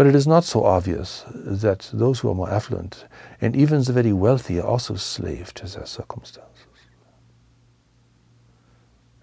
But 0.00 0.06
it 0.06 0.14
is 0.14 0.26
not 0.26 0.44
so 0.44 0.64
obvious 0.64 1.26
that 1.28 1.90
those 1.92 2.20
who 2.20 2.30
are 2.30 2.34
more 2.34 2.50
affluent 2.50 3.04
and 3.38 3.54
even 3.54 3.82
the 3.82 3.92
very 3.92 4.14
wealthy 4.14 4.58
are 4.58 4.66
also 4.66 4.94
slaves 4.94 5.52
to 5.52 5.66
their 5.66 5.84
circumstances. 5.84 6.64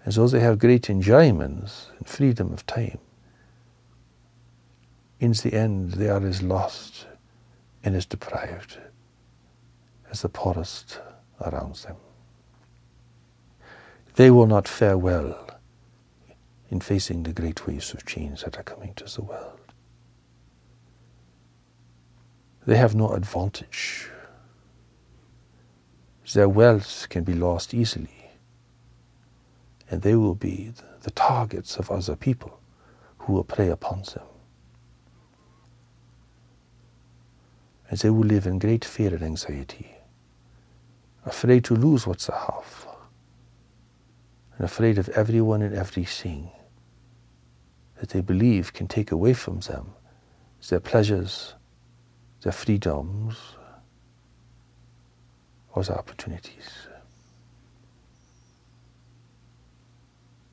And 0.04 0.14
so 0.14 0.28
they 0.28 0.38
have 0.38 0.60
great 0.60 0.88
enjoyments 0.88 1.90
and 1.98 2.06
freedom 2.06 2.52
of 2.52 2.64
time. 2.64 2.98
In 5.18 5.32
the 5.32 5.52
end, 5.52 5.94
they 5.94 6.08
are 6.08 6.24
as 6.24 6.42
lost 6.42 7.08
and 7.82 7.96
as 7.96 8.06
deprived 8.06 8.78
as 10.12 10.22
the 10.22 10.28
poorest 10.28 11.00
around 11.40 11.74
them. 11.74 11.96
They 14.14 14.30
will 14.30 14.46
not 14.46 14.68
fare 14.68 14.96
well 14.96 15.58
in 16.70 16.80
facing 16.80 17.24
the 17.24 17.32
great 17.32 17.66
waves 17.66 17.92
of 17.92 18.06
change 18.06 18.44
that 18.44 18.56
are 18.56 18.62
coming 18.62 18.94
to 18.94 19.06
the 19.12 19.22
world. 19.22 19.57
They 22.68 22.76
have 22.76 22.94
no 22.94 23.14
advantage. 23.14 24.10
Their 26.34 26.50
wealth 26.50 27.06
can 27.08 27.24
be 27.24 27.32
lost 27.32 27.72
easily, 27.72 28.30
and 29.90 30.02
they 30.02 30.14
will 30.14 30.34
be 30.34 30.74
the 31.00 31.10
targets 31.12 31.78
of 31.78 31.90
other 31.90 32.14
people 32.14 32.60
who 33.20 33.32
will 33.32 33.44
prey 33.44 33.68
upon 33.68 34.02
them. 34.02 34.26
And 37.88 37.98
they 37.98 38.10
will 38.10 38.26
live 38.26 38.46
in 38.46 38.58
great 38.58 38.84
fear 38.84 39.14
and 39.14 39.22
anxiety, 39.22 39.92
afraid 41.24 41.64
to 41.64 41.74
lose 41.74 42.06
what 42.06 42.18
they 42.18 42.34
have, 42.34 42.86
and 44.58 44.66
afraid 44.66 44.98
of 44.98 45.08
everyone 45.08 45.62
and 45.62 45.74
everything 45.74 46.50
that 47.98 48.10
they 48.10 48.20
believe 48.20 48.74
can 48.74 48.88
take 48.88 49.10
away 49.10 49.32
from 49.32 49.60
them 49.60 49.94
their 50.68 50.80
pleasures, 50.80 51.54
the 52.42 52.52
freedoms 52.52 53.36
or 55.74 55.82
the 55.82 55.96
opportunities. 55.96 56.88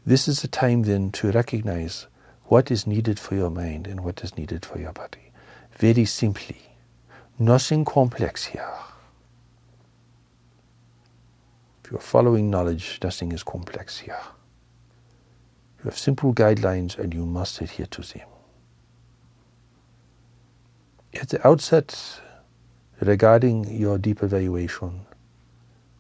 This 0.06 0.28
is 0.28 0.42
the 0.42 0.48
time 0.48 0.84
then 0.84 1.12
to 1.14 1.32
recognize 1.32 2.08
what 2.46 2.70
is 2.70 2.86
needed 2.86 3.20
for 3.20 3.36
your 3.36 3.50
mind 3.50 3.88
and 3.88 4.02
what 4.02 4.24
is 4.24 4.38
needed 4.38 4.66
for 4.66 4.80
your 4.80 4.94
body. 4.94 5.32
Very 5.78 6.06
simply, 6.06 6.62
nothing 7.40 7.86
complex 7.86 8.46
here. 8.46 8.70
If 11.84 11.92
you're 11.92 12.00
following 12.00 12.50
knowledge, 12.50 13.00
nothing 13.04 13.32
is 13.32 13.44
complex 13.44 14.00
here. 14.00 14.22
You 15.80 15.86
have 15.86 15.98
simple 15.98 16.34
guidelines 16.34 16.98
and 16.98 17.14
you 17.14 17.26
must 17.26 17.62
adhere 17.62 17.88
to 17.88 18.02
them 18.02 18.28
at 21.16 21.30
the 21.30 21.48
outset, 21.48 22.22
regarding 23.02 23.66
your 23.76 23.98
deep 23.98 24.24
evaluation, 24.24 25.06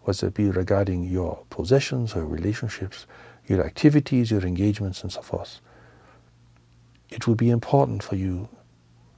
whether 0.01 0.27
it 0.27 0.33
be 0.33 0.49
regarding 0.49 1.03
your 1.03 1.43
possessions 1.49 2.13
or 2.13 2.25
relationships, 2.25 3.07
your 3.47 3.65
activities, 3.65 4.31
your 4.31 4.41
engagements, 4.41 5.03
and 5.03 5.11
so 5.11 5.21
forth, 5.21 5.61
it 7.09 7.27
will 7.27 7.35
be 7.35 7.49
important 7.49 8.03
for 8.03 8.15
you 8.15 8.49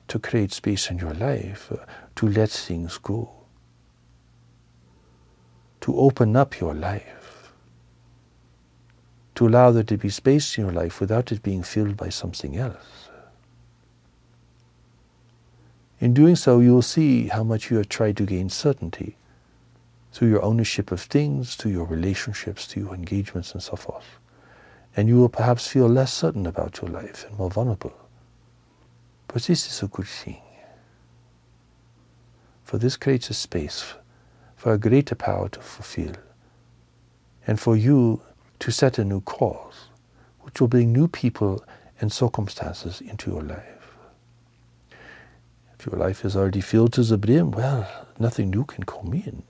to 0.07 0.19
create 0.19 0.53
space 0.53 0.89
in 0.89 0.97
your 0.97 1.13
life 1.13 1.71
uh, 1.71 1.77
to 2.15 2.27
let 2.27 2.49
things 2.49 2.97
go, 2.97 3.29
to 5.81 5.97
open 5.97 6.35
up 6.35 6.59
your 6.59 6.73
life, 6.73 7.51
to 9.35 9.47
allow 9.47 9.71
there 9.71 9.83
to 9.83 9.97
be 9.97 10.09
space 10.09 10.57
in 10.57 10.65
your 10.65 10.73
life 10.73 10.99
without 10.99 11.31
it 11.31 11.43
being 11.43 11.63
filled 11.63 11.97
by 11.97 12.09
something 12.09 12.57
else. 12.57 13.06
In 15.99 16.13
doing 16.13 16.35
so, 16.35 16.59
you 16.59 16.73
will 16.73 16.81
see 16.81 17.27
how 17.27 17.43
much 17.43 17.71
you 17.71 17.77
have 17.77 17.89
tried 17.89 18.17
to 18.17 18.25
gain 18.25 18.49
certainty 18.49 19.17
through 20.11 20.29
your 20.29 20.43
ownership 20.43 20.91
of 20.91 21.01
things, 21.01 21.55
to 21.57 21.69
your 21.69 21.85
relationships, 21.85 22.67
to 22.67 22.79
your 22.79 22.93
engagements, 22.93 23.53
and 23.53 23.63
so 23.63 23.75
forth. 23.75 24.19
And 24.95 25.07
you 25.07 25.17
will 25.17 25.29
perhaps 25.29 25.67
feel 25.67 25.87
less 25.87 26.13
certain 26.13 26.45
about 26.45 26.81
your 26.81 26.89
life 26.89 27.25
and 27.27 27.37
more 27.37 27.49
vulnerable. 27.49 27.93
But 29.27 29.43
this 29.43 29.67
is 29.67 29.83
a 29.83 29.87
good 29.87 30.07
thing. 30.07 30.41
For 32.63 32.77
this 32.77 32.97
creates 32.97 33.29
a 33.29 33.33
space 33.33 33.93
for 34.55 34.73
a 34.73 34.77
greater 34.77 35.15
power 35.15 35.49
to 35.49 35.59
fulfill 35.59 36.13
and 37.45 37.59
for 37.59 37.77
you 37.77 38.21
to 38.59 38.71
set 38.71 38.97
a 38.97 39.05
new 39.05 39.21
course, 39.21 39.87
which 40.41 40.59
will 40.59 40.67
bring 40.67 40.91
new 40.91 41.07
people 41.07 41.63
and 42.01 42.11
circumstances 42.11 43.01
into 43.01 43.31
your 43.31 43.43
life. 43.43 43.76
If 45.79 45.85
your 45.85 45.99
life 45.99 46.25
is 46.25 46.35
already 46.35 46.61
filled 46.61 46.93
to 46.93 47.03
the 47.03 47.17
brim, 47.17 47.51
well, 47.51 47.87
nothing 48.19 48.49
new 48.49 48.65
can 48.65 48.83
come 48.83 49.13
in. 49.13 49.43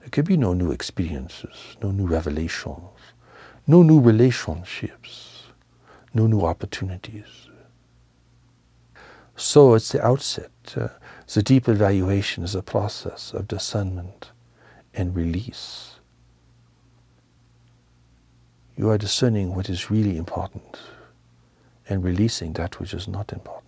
There 0.00 0.10
can 0.10 0.24
be 0.24 0.36
no 0.36 0.52
new 0.52 0.70
experiences, 0.70 1.76
no 1.82 1.90
new 1.90 2.06
revelations, 2.06 2.90
no 3.66 3.82
new 3.82 4.00
relationships, 4.00 5.44
no 6.12 6.26
new 6.26 6.42
opportunities. 6.42 7.48
So 9.36 9.74
it's 9.74 9.92
the 9.92 10.04
outset. 10.04 10.50
Uh, 10.76 10.88
the 11.32 11.42
deep 11.42 11.68
evaluation 11.68 12.44
is 12.44 12.54
a 12.54 12.62
process 12.62 13.32
of 13.32 13.46
discernment 13.46 14.32
and 14.94 15.14
release. 15.14 15.94
You 18.76 18.90
are 18.90 18.98
discerning 18.98 19.54
what 19.54 19.68
is 19.68 19.90
really 19.90 20.16
important 20.16 20.78
and 21.88 22.02
releasing 22.02 22.52
that 22.54 22.80
which 22.80 22.92
is 22.94 23.08
not 23.08 23.32
important. 23.32 23.67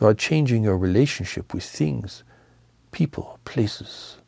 You 0.00 0.06
are 0.06 0.14
changing 0.14 0.62
your 0.62 0.78
relationship 0.78 1.52
with 1.52 1.64
things, 1.64 2.22
people, 2.92 3.38
places, 3.44 4.18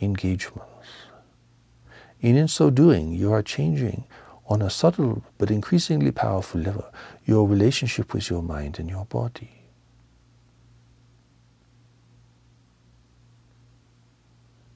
engagements. 0.00 0.68
And 2.20 2.36
in 2.36 2.48
so 2.48 2.70
doing, 2.70 3.12
you 3.12 3.32
are 3.32 3.42
changing 3.42 4.04
on 4.46 4.60
a 4.62 4.70
subtle 4.70 5.22
but 5.38 5.50
increasingly 5.50 6.10
powerful 6.10 6.60
level 6.60 6.84
your 7.24 7.46
relationship 7.48 8.12
with 8.12 8.28
your 8.28 8.42
mind 8.42 8.78
and 8.78 8.90
your 8.90 9.04
body. 9.06 9.50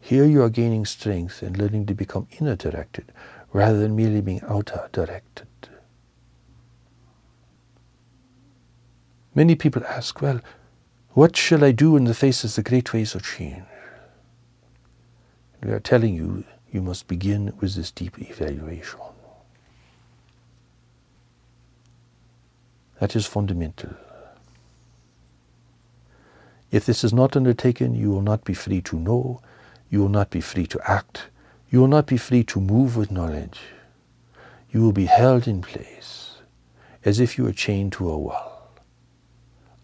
Here 0.01 0.25
you 0.25 0.43
are 0.43 0.51
gaining 0.51 0.85
strength 0.85 1.43
and 1.43 1.59
learning 1.59 1.87
to 1.87 1.95
become 1.95 2.29
inner 2.39 2.55
directed 2.55 3.11
rather 3.53 3.81
than 3.81 3.97
merely 3.97 4.21
being 4.21 4.41
outer 4.47 4.89
directed. 4.93 5.46
Many 9.37 9.55
people 9.55 9.85
ask, 9.85 10.23
well, 10.23 10.41
what 11.11 11.37
shall 11.37 11.63
I 11.63 11.71
do 11.71 11.95
in 11.95 12.05
the 12.05 12.15
face 12.15 12.43
of 12.43 12.55
the 12.55 12.63
great 12.63 12.95
waves 12.95 13.15
of 13.15 13.23
change? 13.23 13.65
We 15.63 15.73
are 15.73 15.81
telling 15.81 16.15
you, 16.15 16.45
you 16.73 16.81
must 16.81 17.07
begin 17.07 17.53
with 17.61 17.75
this 17.75 17.91
deep 17.91 18.19
evaluation. 18.19 18.99
That 22.99 23.15
is 23.15 23.27
fundamental. 23.27 23.91
If 26.71 26.87
this 26.87 27.05
is 27.05 27.13
not 27.13 27.37
undertaken, 27.37 27.95
you 27.95 28.11
will 28.11 28.23
not 28.23 28.43
be 28.43 28.55
free 28.55 28.81
to 28.83 28.99
know, 28.99 29.43
you 29.91 30.01
will 30.01 30.09
not 30.09 30.31
be 30.31 30.41
free 30.41 30.67
to 30.69 30.81
act, 30.91 31.27
you 31.71 31.81
will 31.81 31.89
not 31.89 32.07
be 32.07 32.17
free 32.17 32.43
to 32.45 32.59
move 32.59 32.97
with 32.97 33.11
knowledge. 33.11 33.61
You 34.71 34.81
will 34.81 34.93
be 34.93 35.05
held 35.05 35.47
in 35.47 35.61
place 35.61 36.39
as 37.05 37.21
if 37.21 37.37
you 37.37 37.45
were 37.45 37.53
chained 37.53 37.93
to 37.93 38.09
a 38.09 38.17
wall 38.17 38.56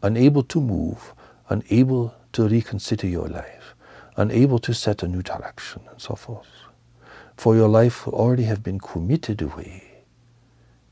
unable 0.03 0.43
to 0.43 0.61
move, 0.61 1.15
unable 1.49 2.15
to 2.33 2.49
reconsider 2.49 3.07
your 3.07 3.29
life, 3.29 3.75
unable 4.17 4.59
to 4.59 4.75
set 4.75 5.03
a 5.03 5.09
new 5.09 5.23
direction, 5.23 5.83
and 5.91 6.01
so 6.01 6.15
forth. 6.15 6.49
For 7.37 7.57
your 7.57 7.69
life 7.69 8.07
will 8.07 8.15
already 8.15 8.45
have 8.45 8.62
been 8.62 8.79
committed 8.79 9.41
away, 9.41 10.05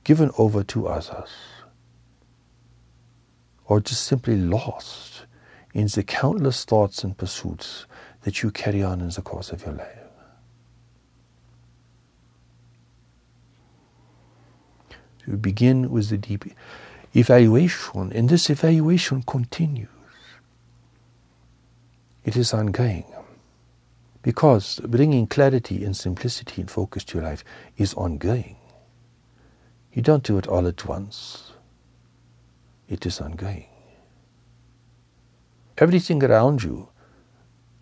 given 0.04 0.30
over 0.38 0.62
to 0.64 0.88
others, 0.88 1.30
or 3.66 3.80
just 3.80 4.04
simply 4.04 4.36
lost 4.36 5.26
in 5.74 5.86
the 5.86 6.02
countless 6.02 6.64
thoughts 6.64 7.04
and 7.04 7.16
pursuits 7.16 7.86
that 8.22 8.42
you 8.42 8.50
carry 8.50 8.82
on 8.82 9.00
in 9.00 9.10
the 9.10 9.22
course 9.22 9.50
of 9.52 9.64
your 9.64 9.74
life. 9.74 9.96
You 15.26 15.36
begin 15.36 15.90
with 15.90 16.08
the 16.08 16.18
deep 16.18 16.44
evaluation, 17.14 18.12
and 18.12 18.28
this 18.28 18.50
evaluation 18.50 19.22
continues. 19.22 19.88
It 22.24 22.36
is 22.36 22.52
ongoing. 22.52 23.04
Because 24.22 24.80
bringing 24.80 25.26
clarity 25.26 25.84
and 25.84 25.96
simplicity 25.96 26.60
and 26.60 26.70
focus 26.70 27.04
to 27.04 27.18
your 27.18 27.26
life 27.26 27.42
is 27.78 27.94
ongoing. 27.94 28.56
You 29.92 30.02
don't 30.02 30.22
do 30.22 30.36
it 30.38 30.46
all 30.46 30.66
at 30.66 30.84
once. 30.86 31.52
It 32.88 33.06
is 33.06 33.20
ongoing. 33.20 33.66
Everything 35.78 36.22
around 36.22 36.62
you 36.62 36.90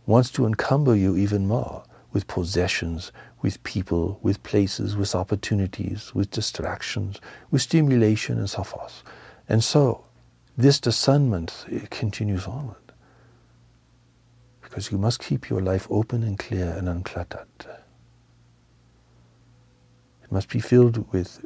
wants 0.07 0.31
to 0.31 0.47
encumber 0.47 0.95
you 0.95 1.17
even 1.17 1.49
more 1.49 1.83
with 2.13 2.29
possessions, 2.29 3.13
with 3.41 3.63
people, 3.63 4.19
with 4.23 4.43
places, 4.43 4.97
with 4.97 5.15
opportunities, 5.15 6.15
with 6.15 6.31
distractions, 6.31 7.21
with 7.51 7.63
stimulation, 7.63 8.39
and 8.39 8.51
so 8.51 8.63
forth. 8.63 9.03
And 9.49 9.63
so, 9.63 10.05
this 10.57 10.81
discernment 10.81 11.67
continues 11.91 12.47
onward. 12.47 12.77
Because 14.61 14.91
you 14.91 14.99
must 14.99 15.21
keep 15.21 15.49
your 15.49 15.63
life 15.63 15.87
open 15.89 16.23
and 16.23 16.39
clear 16.39 16.71
and 16.71 16.89
uncluttered. 16.89 17.47
It 20.23 20.33
must 20.33 20.49
be 20.49 20.61
filled 20.61 21.11
with 21.13 21.45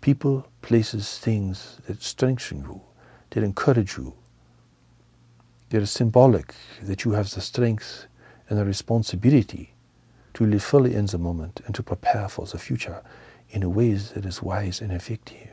people, 0.00 0.48
places, 0.62 1.18
things 1.18 1.78
that 1.86 2.02
strengthen 2.02 2.62
you, 2.62 2.80
that 3.30 3.44
encourage 3.44 3.96
you, 3.96 4.14
that 5.68 5.82
are 5.82 5.86
symbolic, 5.86 6.54
that 6.82 7.04
you 7.04 7.12
have 7.12 7.30
the 7.30 7.40
strength 7.40 8.06
and 8.48 8.58
the 8.58 8.64
responsibility 8.64 9.71
to 10.34 10.46
live 10.46 10.62
fully 10.62 10.94
in 10.94 11.06
the 11.06 11.18
moment 11.18 11.60
and 11.66 11.74
to 11.74 11.82
prepare 11.82 12.28
for 12.28 12.46
the 12.46 12.58
future 12.58 13.02
in 13.50 13.62
a 13.62 13.68
way 13.68 13.92
that 13.92 14.24
is 14.24 14.42
wise 14.42 14.80
and 14.80 14.92
effective. 14.92 15.48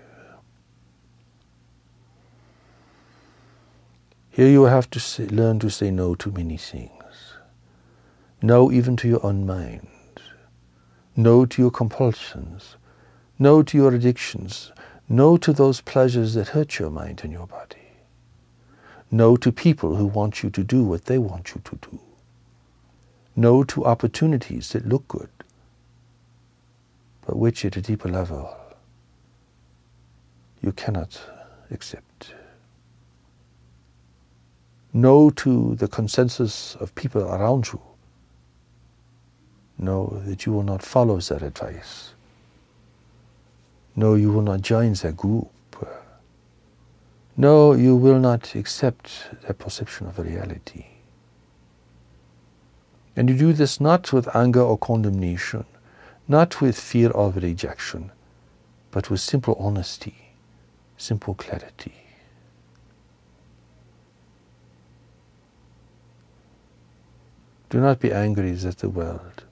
Here 4.30 4.48
you 4.48 4.64
have 4.64 4.90
to 4.92 5.00
say, 5.00 5.28
learn 5.28 5.60
to 5.60 5.70
say 5.70 5.92
no 5.92 6.16
to 6.16 6.32
many 6.32 6.58
things. 6.58 6.94
No 8.42 8.72
even 8.72 8.96
to 8.98 9.08
your 9.08 9.26
own 9.26 9.46
mind. 9.46 9.88
No 11.16 11.46
to 11.46 11.62
your 11.62 11.72
compulsions. 11.72 12.78
No 13.38 13.62
to 13.64 13.78
your 13.78 13.94
addictions. 13.94 14.72
No 15.10 15.36
to 15.36 15.52
those 15.52 15.82
pleasures 15.82 16.36
that 16.36 16.50
hurt 16.50 16.80
your 16.80 16.90
mind 16.90 17.22
and 17.24 17.34
your 17.34 17.48
body. 17.48 17.76
No 19.12 19.36
to 19.36 19.52
people 19.52 19.96
who 19.96 20.06
want 20.06 20.42
you 20.42 20.50
to 20.52 20.64
do 20.64 20.84
what 20.84 21.06
they 21.06 21.18
want 21.18 21.54
you 21.54 21.62
to 21.66 21.76
do 21.76 22.00
no 23.40 23.64
to 23.64 23.86
opportunities 23.86 24.70
that 24.70 24.86
look 24.86 25.08
good, 25.08 25.30
but 27.26 27.38
which 27.38 27.64
at 27.64 27.78
a 27.78 27.82
deeper 27.82 28.10
level 28.10 28.54
you 30.62 30.74
cannot 30.74 31.18
accept. 31.72 32.34
No 34.92 35.30
to 35.30 35.76
the 35.76 35.88
consensus 35.88 36.76
of 36.76 36.94
people 36.96 37.24
around 37.24 37.68
you. 37.68 37.80
Know 39.78 40.22
that 40.26 40.46
you 40.46 40.52
will 40.52 40.64
not 40.64 40.84
follow 40.84 41.20
their 41.22 41.42
advice. 41.42 42.12
No, 43.96 44.16
you 44.16 44.34
will 44.34 44.42
not 44.42 44.62
join 44.62 44.94
their 44.94 45.14
group. 45.14 45.50
No, 47.38 47.72
you 47.72 47.96
will 47.96 48.20
not 48.20 48.56
accept 48.56 49.30
their 49.44 49.54
perception 49.54 50.08
of 50.08 50.20
reality. 50.20 50.99
And 53.20 53.30
you 53.30 53.36
do 53.36 53.52
this 53.52 53.82
not 53.82 54.14
with 54.14 54.34
anger 54.34 54.62
or 54.62 54.78
condemnation, 54.78 55.66
not 56.26 56.62
with 56.62 56.80
fear 56.80 57.10
of 57.10 57.36
rejection, 57.36 58.14
but 58.92 59.10
with 59.10 59.20
simple 59.20 59.58
honesty, 59.60 60.16
simple 60.96 61.34
clarity. 61.34 61.96
Do 67.70 67.82
not 67.82 68.00
be 68.00 68.14
angry 68.14 68.52
that 68.52 68.78
the 68.78 68.88
world. 68.88 69.44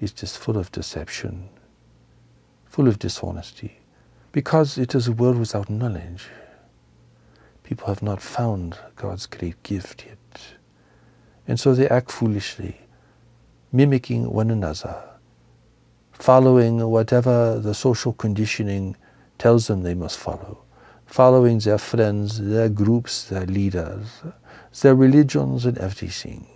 is 0.00 0.10
just 0.10 0.38
full 0.38 0.56
of 0.56 0.72
deception, 0.72 1.50
full 2.64 2.88
of 2.88 2.98
dishonesty, 2.98 3.80
because 4.32 4.78
it 4.78 4.94
is 4.94 5.06
a 5.08 5.12
world 5.12 5.38
without 5.38 5.68
knowledge. 5.68 6.28
People 7.64 7.88
have 7.88 8.02
not 8.02 8.22
found 8.22 8.78
God's 8.96 9.26
great 9.26 9.62
gift 9.62 10.06
yet. 10.06 10.16
And 11.46 11.58
so 11.58 11.74
they 11.74 11.88
act 11.88 12.10
foolishly, 12.10 12.80
mimicking 13.72 14.30
one 14.30 14.50
another, 14.50 15.02
following 16.12 16.78
whatever 16.88 17.58
the 17.58 17.74
social 17.74 18.12
conditioning 18.12 18.96
tells 19.38 19.66
them 19.66 19.82
they 19.82 19.94
must 19.94 20.18
follow, 20.18 20.62
following 21.06 21.58
their 21.58 21.78
friends, 21.78 22.40
their 22.40 22.68
groups, 22.68 23.24
their 23.24 23.46
leaders, 23.46 24.22
their 24.82 24.94
religions, 24.94 25.66
and 25.66 25.76
everything. 25.78 26.46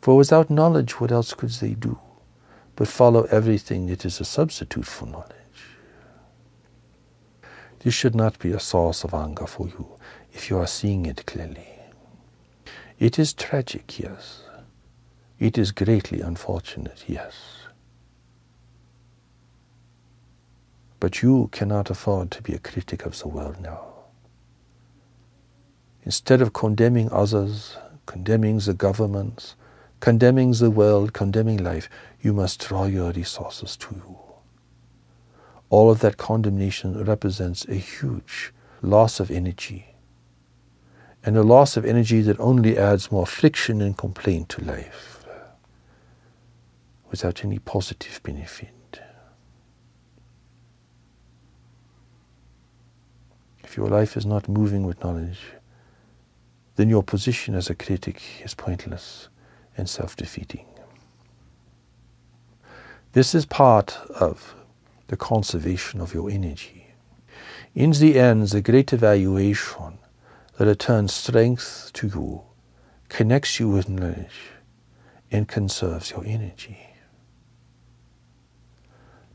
For 0.00 0.16
without 0.16 0.48
knowledge, 0.48 0.98
what 0.98 1.12
else 1.12 1.34
could 1.34 1.50
they 1.50 1.74
do 1.74 1.98
but 2.76 2.88
follow 2.88 3.24
everything 3.24 3.88
that 3.88 4.06
is 4.06 4.20
a 4.20 4.24
substitute 4.24 4.86
for 4.86 5.04
knowledge? 5.04 5.34
This 7.80 7.92
should 7.92 8.14
not 8.14 8.38
be 8.38 8.52
a 8.52 8.60
source 8.60 9.04
of 9.04 9.12
anger 9.12 9.46
for 9.46 9.66
you 9.66 9.86
if 10.32 10.48
you 10.48 10.56
are 10.58 10.66
seeing 10.66 11.04
it 11.04 11.26
clearly. 11.26 11.69
It 13.00 13.18
is 13.18 13.32
tragic, 13.32 13.98
yes. 13.98 14.42
It 15.38 15.56
is 15.56 15.72
greatly 15.72 16.20
unfortunate, 16.20 17.04
yes. 17.06 17.34
But 21.00 21.22
you 21.22 21.48
cannot 21.50 21.88
afford 21.88 22.30
to 22.32 22.42
be 22.42 22.52
a 22.52 22.58
critic 22.58 23.06
of 23.06 23.18
the 23.18 23.28
world 23.28 23.58
now. 23.62 23.86
Instead 26.02 26.42
of 26.42 26.52
condemning 26.52 27.10
others, 27.10 27.78
condemning 28.04 28.58
the 28.58 28.74
governments, 28.74 29.56
condemning 30.00 30.52
the 30.52 30.70
world, 30.70 31.14
condemning 31.14 31.56
life, 31.56 31.88
you 32.20 32.34
must 32.34 32.68
draw 32.68 32.84
your 32.84 33.12
resources 33.12 33.78
to 33.78 33.94
you. 33.94 34.18
All 35.70 35.90
of 35.90 36.00
that 36.00 36.18
condemnation 36.18 37.02
represents 37.02 37.64
a 37.66 37.76
huge 37.76 38.52
loss 38.82 39.20
of 39.20 39.30
energy, 39.30 39.89
and 41.24 41.36
a 41.36 41.42
loss 41.42 41.76
of 41.76 41.84
energy 41.84 42.22
that 42.22 42.40
only 42.40 42.78
adds 42.78 43.12
more 43.12 43.26
friction 43.26 43.80
and 43.80 43.96
complaint 43.96 44.48
to 44.50 44.64
life 44.64 45.24
without 47.10 47.44
any 47.44 47.58
positive 47.58 48.20
benefit. 48.22 49.00
If 53.62 53.76
your 53.76 53.88
life 53.88 54.16
is 54.16 54.26
not 54.26 54.48
moving 54.48 54.84
with 54.84 55.02
knowledge, 55.04 55.38
then 56.74 56.88
your 56.88 57.02
position 57.04 57.54
as 57.54 57.70
a 57.70 57.74
critic 57.74 58.20
is 58.42 58.54
pointless 58.54 59.28
and 59.76 59.88
self 59.88 60.16
defeating. 60.16 60.66
This 63.12 63.34
is 63.34 63.46
part 63.46 63.96
of 64.18 64.54
the 65.08 65.16
conservation 65.16 66.00
of 66.00 66.14
your 66.14 66.30
energy. 66.30 66.86
In 67.74 67.90
the 67.92 68.18
end, 68.18 68.48
the 68.48 68.60
great 68.60 68.92
evaluation 68.92 69.99
that 70.60 70.66
returns 70.66 71.14
strength 71.14 71.90
to 71.94 72.06
you, 72.06 72.42
connects 73.08 73.58
you 73.58 73.66
with 73.70 73.88
knowledge, 73.88 74.50
and 75.32 75.48
conserves 75.48 76.10
your 76.10 76.22
energy. 76.26 76.76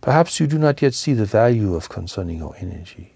Perhaps 0.02 0.40
you 0.40 0.46
do 0.46 0.60
not 0.60 0.84
yet 0.84 0.94
see 0.94 1.14
the 1.14 1.26
value 1.26 1.74
of 1.74 1.90
concerning 1.90 2.38
your 2.38 2.56
energy. 2.60 3.14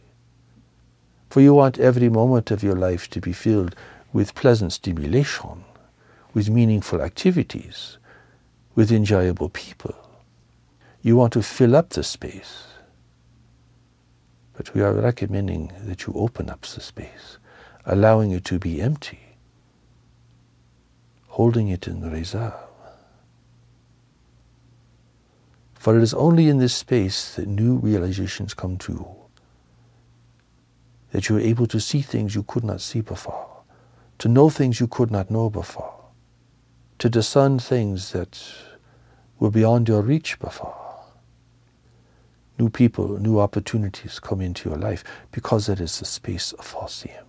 For 1.29 1.39
you 1.41 1.53
want 1.53 1.77
every 1.77 2.09
moment 2.09 2.49
of 2.49 2.63
your 2.63 2.75
life 2.75 3.11
to 3.11 3.21
be 3.21 3.31
filled 3.31 3.75
with 4.11 4.33
pleasant 4.33 4.73
stimulation, 4.73 5.63
with 6.33 6.49
meaningful 6.49 7.03
activities, 7.03 7.99
with 8.73 8.91
enjoyable 8.91 9.49
people. 9.49 9.93
You 11.03 11.15
want 11.15 11.33
to 11.33 11.43
fill 11.43 11.75
up 11.75 11.89
the 11.89 12.03
space. 12.03 12.63
But 14.53 14.73
we 14.73 14.81
are 14.81 14.93
recommending 14.93 15.71
that 15.83 16.07
you 16.07 16.13
open 16.15 16.49
up 16.49 16.61
the 16.61 16.81
space, 16.81 17.37
allowing 17.85 18.31
it 18.31 18.45
to 18.45 18.59
be 18.59 18.81
empty, 18.81 19.19
holding 21.27 21.69
it 21.69 21.87
in 21.87 22.09
reserve. 22.09 22.53
For 25.75 25.97
it 25.97 26.03
is 26.03 26.13
only 26.13 26.49
in 26.49 26.57
this 26.57 26.75
space 26.75 27.35
that 27.35 27.47
new 27.47 27.77
realizations 27.77 28.53
come 28.53 28.77
true 28.77 29.15
that 31.11 31.29
you 31.29 31.37
are 31.37 31.41
able 31.41 31.67
to 31.67 31.79
see 31.79 32.01
things 32.01 32.35
you 32.35 32.43
could 32.43 32.63
not 32.63 32.81
see 32.81 33.01
before, 33.01 33.47
to 34.19 34.27
know 34.27 34.49
things 34.49 34.79
you 34.79 34.87
could 34.87 35.11
not 35.11 35.31
know 35.31 35.49
before, 35.49 35.93
to 36.99 37.09
discern 37.09 37.57
things 37.59 38.11
that 38.11 38.39
were 39.39 39.49
beyond 39.49 39.87
your 39.87 40.01
reach 40.01 40.37
before. 40.39 40.75
New 42.57 42.69
people, 42.69 43.19
new 43.19 43.39
opportunities 43.39 44.19
come 44.19 44.41
into 44.41 44.69
your 44.69 44.77
life 44.77 45.03
because 45.31 45.69
it 45.69 45.79
is 45.79 45.99
the 45.99 46.05
space 46.05 46.51
of 46.53 47.01
them. 47.01 47.28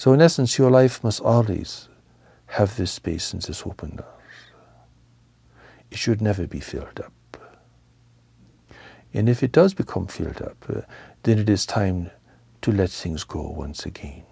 So, 0.00 0.14
in 0.14 0.22
essence, 0.22 0.56
your 0.56 0.70
life 0.70 1.04
must 1.04 1.20
always 1.20 1.90
have 2.46 2.74
this 2.78 2.90
space 2.90 3.34
and 3.34 3.42
this 3.42 3.66
openness. 3.66 4.06
It 5.90 5.98
should 5.98 6.22
never 6.22 6.46
be 6.46 6.58
filled 6.58 7.00
up. 7.00 7.36
And 9.12 9.28
if 9.28 9.42
it 9.42 9.52
does 9.52 9.74
become 9.74 10.06
filled 10.06 10.40
up, 10.40 10.56
uh, 10.70 10.80
then 11.24 11.38
it 11.38 11.50
is 11.50 11.66
time 11.66 12.10
to 12.62 12.72
let 12.72 12.88
things 12.88 13.24
go 13.24 13.42
once 13.50 13.84
again. 13.84 14.22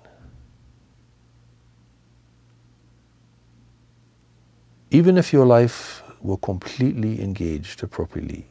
Even 4.90 5.18
if 5.18 5.34
your 5.34 5.44
life 5.44 6.02
were 6.22 6.38
completely 6.38 7.20
engaged 7.20 7.82
appropriately, 7.82 8.46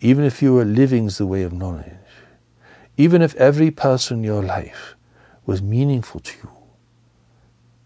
even 0.00 0.22
if 0.22 0.40
you 0.40 0.54
were 0.54 0.64
living 0.64 1.08
the 1.08 1.26
way 1.26 1.42
of 1.42 1.52
knowledge, 1.52 2.12
even 2.96 3.22
if 3.22 3.34
every 3.34 3.72
person 3.72 4.18
in 4.18 4.22
your 4.22 4.44
life 4.44 4.94
was 5.46 5.62
meaningful 5.62 6.20
to 6.20 6.36
you 6.42 6.50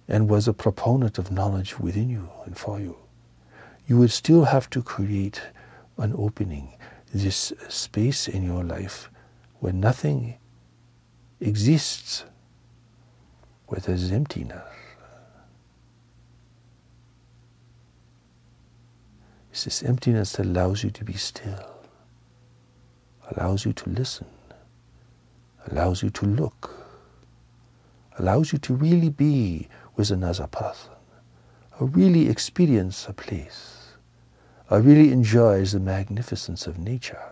and 0.09 0.29
was 0.29 0.47
a 0.47 0.53
proponent 0.53 1.19
of 1.19 1.31
knowledge 1.31 1.79
within 1.79 2.09
you 2.09 2.29
and 2.45 2.57
for 2.57 2.79
you, 2.79 2.97
you 3.87 3.99
would 3.99 4.11
still 4.11 4.45
have 4.45 4.69
to 4.71 4.83
create 4.83 5.41
an 5.99 6.15
opening 6.17 6.77
this 7.13 7.53
space 7.69 8.29
in 8.29 8.43
your 8.43 8.63
life 8.63 9.11
where 9.61 9.73
nothing 9.73 10.37
exists, 11.41 12.25
where 13.67 13.81
there's 13.81 14.13
emptiness. 14.13 14.63
It's 19.51 19.65
this 19.65 19.83
emptiness 19.83 20.33
that 20.33 20.45
allows 20.45 20.85
you 20.85 20.91
to 20.91 21.05
be 21.05 21.15
still, 21.15 21.71
allows 23.31 23.65
you 23.65 23.73
to 23.73 23.89
listen, 23.89 24.27
allows 25.69 26.03
you 26.03 26.11
to 26.11 26.27
look, 26.27 26.76
allows 28.19 28.53
you 28.53 28.59
to 28.59 28.75
really 28.75 29.11
be 29.11 29.69
with 29.97 30.11
another 30.11 30.47
person, 30.47 30.93
or 31.79 31.87
really 31.89 32.29
experience 32.29 33.07
a 33.09 33.13
place. 33.13 33.95
I 34.71 34.77
really 34.77 35.13
enjoy 35.13 35.65
the 35.65 35.81
magnificence 35.81 36.67
of 36.67 36.79
nature. 36.79 37.23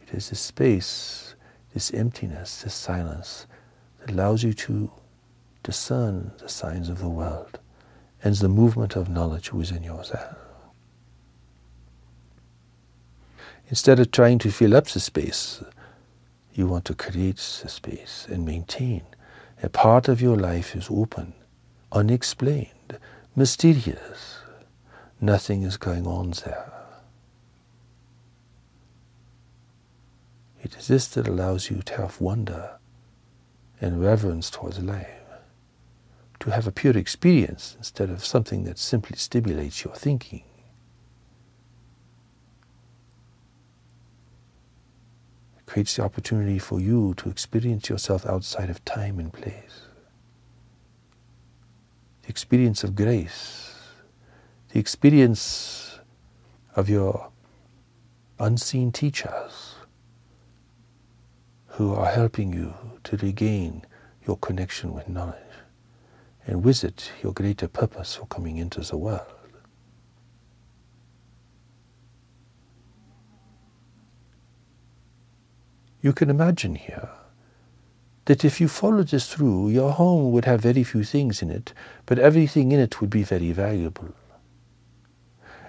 It 0.00 0.14
is 0.14 0.30
this 0.30 0.40
space, 0.40 1.34
this 1.74 1.92
emptiness, 1.92 2.62
this 2.62 2.74
silence 2.74 3.46
that 4.00 4.10
allows 4.10 4.42
you 4.42 4.54
to 4.54 4.90
discern 5.62 6.32
the 6.38 6.48
signs 6.48 6.88
of 6.88 6.98
the 6.98 7.08
world 7.08 7.58
and 8.22 8.34
the 8.34 8.48
movement 8.48 8.96
of 8.96 9.08
knowledge 9.08 9.52
within 9.52 9.82
yourself. 9.82 10.36
Instead 13.68 14.00
of 14.00 14.10
trying 14.10 14.38
to 14.38 14.50
fill 14.50 14.74
up 14.74 14.86
the 14.86 15.00
space, 15.00 15.62
you 16.58 16.66
want 16.66 16.84
to 16.84 16.94
create 16.94 17.36
the 17.36 17.68
space 17.68 18.26
and 18.28 18.44
maintain. 18.44 19.02
A 19.62 19.68
part 19.68 20.08
of 20.08 20.20
your 20.20 20.36
life 20.36 20.74
is 20.74 20.88
open, 20.90 21.32
unexplained, 21.92 22.98
mysterious 23.36 24.38
nothing 25.20 25.62
is 25.62 25.76
going 25.76 26.06
on 26.06 26.30
there. 26.44 26.72
It 30.62 30.76
is 30.76 30.88
this 30.88 31.06
that 31.08 31.28
allows 31.28 31.70
you 31.70 31.82
to 31.82 31.96
have 31.96 32.20
wonder 32.20 32.78
and 33.80 34.00
reverence 34.00 34.50
towards 34.50 34.80
life, 34.80 35.06
to 36.40 36.50
have 36.50 36.66
a 36.66 36.72
pure 36.72 36.96
experience 36.96 37.74
instead 37.78 38.10
of 38.10 38.24
something 38.24 38.64
that 38.64 38.78
simply 38.78 39.16
stimulates 39.16 39.84
your 39.84 39.94
thinking. 39.94 40.42
It 45.56 45.57
creates 45.68 45.96
the 45.96 46.02
opportunity 46.02 46.58
for 46.58 46.80
you 46.80 47.14
to 47.18 47.28
experience 47.28 47.88
yourself 47.88 48.24
outside 48.26 48.70
of 48.70 48.82
time 48.84 49.18
and 49.18 49.32
place. 49.32 49.82
The 52.22 52.28
experience 52.30 52.82
of 52.82 52.96
grace 52.96 53.68
the 54.72 54.78
experience 54.78 55.98
of 56.76 56.88
your 56.90 57.30
unseen 58.38 58.92
teachers 58.92 59.76
who 61.66 61.94
are 61.94 62.10
helping 62.10 62.52
you 62.52 62.74
to 63.04 63.16
regain 63.16 63.84
your 64.26 64.36
connection 64.36 64.92
with 64.92 65.08
knowledge 65.08 65.34
and 66.46 66.62
with 66.62 66.84
it 66.84 67.10
your 67.22 67.32
greater 67.32 67.66
purpose 67.66 68.14
for 68.16 68.26
coming 68.26 68.58
into 68.58 68.80
the 68.82 68.96
world. 68.96 69.37
You 76.08 76.14
can 76.14 76.30
imagine 76.30 76.76
here 76.76 77.10
that 78.24 78.42
if 78.42 78.62
you 78.62 78.66
followed 78.66 79.08
this 79.08 79.30
through, 79.30 79.68
your 79.68 79.92
home 79.92 80.32
would 80.32 80.46
have 80.46 80.62
very 80.62 80.82
few 80.82 81.04
things 81.04 81.42
in 81.42 81.50
it, 81.50 81.74
but 82.06 82.18
everything 82.18 82.72
in 82.72 82.80
it 82.80 83.02
would 83.02 83.10
be 83.10 83.22
very 83.22 83.52
valuable. 83.52 84.14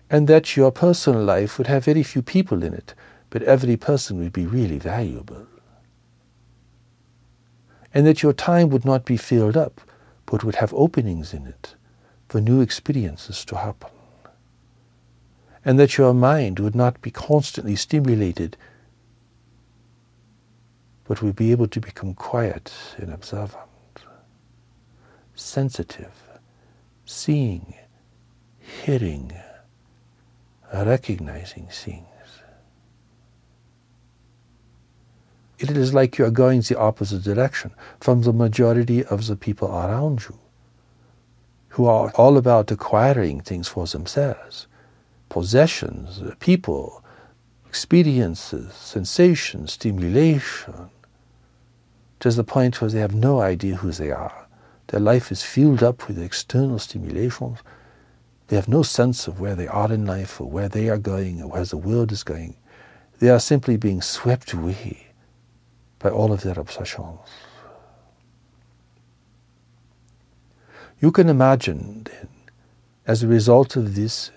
And 0.10 0.30
that 0.30 0.56
your 0.56 0.72
personal 0.72 1.22
life 1.22 1.58
would 1.58 1.68
have 1.68 1.84
very 1.84 2.04
few 2.04 2.22
people 2.22 2.64
in 2.64 2.74
it, 2.74 2.94
but 3.30 3.44
every 3.44 3.76
person 3.76 4.18
would 4.20 4.32
be 4.32 4.46
really 4.46 4.80
valuable. 4.80 5.46
And 7.94 8.08
that 8.08 8.24
your 8.24 8.32
time 8.32 8.70
would 8.70 8.86
not 8.86 9.04
be 9.04 9.18
filled 9.18 9.58
up, 9.58 9.82
but 10.26 10.46
would 10.46 10.56
have 10.56 10.74
openings 10.74 11.34
in 11.34 11.48
it 11.48 11.76
for 12.30 12.40
new 12.40 12.62
experiences 12.62 13.44
to 13.44 13.58
happen. 13.58 13.90
And 15.66 15.78
that 15.80 15.98
your 15.98 16.14
mind 16.14 16.62
would 16.62 16.76
not 16.76 17.02
be 17.02 17.12
constantly 17.12 17.76
stimulated 17.76 18.56
but 21.10 21.24
we'll 21.24 21.34
be 21.34 21.52
able 21.52 21.68
to 21.68 21.80
become 21.82 22.14
quiet 22.14 22.72
and 22.98 23.12
observant, 23.12 23.66
sensitive, 25.34 26.14
seeing, 27.04 27.74
hearing, 28.60 29.34
recognizing 30.72 31.66
things. 31.66 32.06
It 35.58 35.72
is 35.72 35.96
like 35.96 36.20
you 36.20 36.26
are 36.26 36.32
going 36.32 36.62
the 36.62 36.78
opposite 36.78 37.24
direction 37.24 37.72
from 38.00 38.22
the 38.22 38.32
majority 38.32 39.04
of 39.04 39.26
the 39.26 39.36
people 39.36 39.68
around 39.68 40.26
you 40.30 40.38
who 41.70 41.88
are 41.88 42.12
all 42.12 42.38
about 42.38 42.70
acquiring 42.70 43.42
things 43.42 43.68
for 43.68 43.88
themselves 43.88 44.68
possessions, 45.28 46.22
people, 46.40 47.04
experiences, 47.68 48.74
sensations, 48.74 49.74
stimulation 49.74 50.92
to 52.20 52.32
the 52.32 52.44
point 52.44 52.82
where 52.82 52.90
they 52.90 53.00
have 53.00 53.16
no 53.16 53.40
idea 53.42 53.76
who 53.76 53.92
they 53.92 54.12
are. 54.12 54.48
Their 54.88 55.00
life 55.00 55.32
is 55.32 55.44
filled 55.44 55.84
up 55.84 56.08
with 56.08 56.22
external 56.22 56.80
stimulations. 56.80 57.60
They 58.48 58.56
have 58.56 58.68
no 58.68 58.84
sense 58.84 59.28
of 59.28 59.40
where 59.40 59.56
they 59.56 59.68
are 59.68 59.92
in 59.92 60.06
life 60.06 60.42
or 60.42 60.50
where 60.50 60.68
they 60.68 60.90
are 60.90 60.98
going 60.98 61.42
or 61.42 61.50
where 61.50 61.66
the 61.66 61.78
world 61.78 62.12
is 62.12 62.24
going. 62.24 62.56
They 63.20 63.30
are 63.30 63.40
simply 63.40 63.78
being 63.78 64.02
swept 64.02 64.54
away 64.54 65.08
by 66.00 66.10
all 66.10 66.32
of 66.32 66.42
their 66.42 66.60
obsessions. 66.60 67.20
You 71.00 71.12
can 71.12 71.30
imagine 71.30 72.04
then, 72.04 72.28
as 73.08 73.24
a 73.24 73.28
result 73.28 73.76
of 73.76 73.96
this 73.96 74.32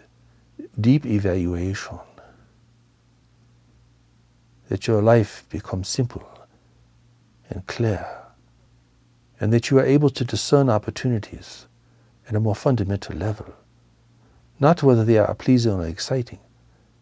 deep 0.80 1.05
evaluation, 1.05 1.99
that 4.68 4.87
your 4.87 5.03
life 5.03 5.45
becomes 5.51 5.89
simple 5.89 6.32
and 7.53 7.67
clear, 7.67 8.07
and 9.41 9.53
that 9.53 9.71
you 9.71 9.79
are 9.79 9.85
able 9.85 10.11
to 10.11 10.25
discern 10.25 10.71
opportunities 10.71 11.67
at 12.29 12.35
a 12.35 12.41
more 12.41 12.57
fundamental 12.57 13.17
level. 13.17 13.55
Not 14.59 14.83
whether 14.83 15.05
they 15.05 15.19
are 15.19 15.35
pleasing 15.35 15.73
or 15.73 15.87
exciting, 15.87 16.39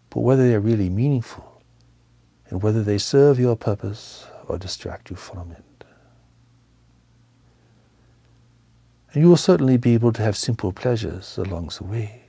but 0.09 0.21
whether 0.21 0.47
they 0.47 0.55
are 0.55 0.61
really 0.61 0.89
meaningful 0.89 1.63
and 2.49 2.63
whether 2.63 2.83
they 2.83 2.99
serve 2.99 3.39
your 3.39 3.57
purpose 3.57 4.27
or 4.49 4.59
distract 4.59 5.11
you 5.11 5.17
from 5.17 5.53
it. 5.53 5.85
And 9.13 9.23
you 9.23 9.29
will 9.29 9.37
certainly 9.37 9.77
be 9.77 9.95
able 9.95 10.13
to 10.13 10.23
have 10.23 10.37
simple 10.37 10.73
pleasures 10.73 11.37
along 11.37 11.71
the 11.79 11.85
way. 11.85 12.23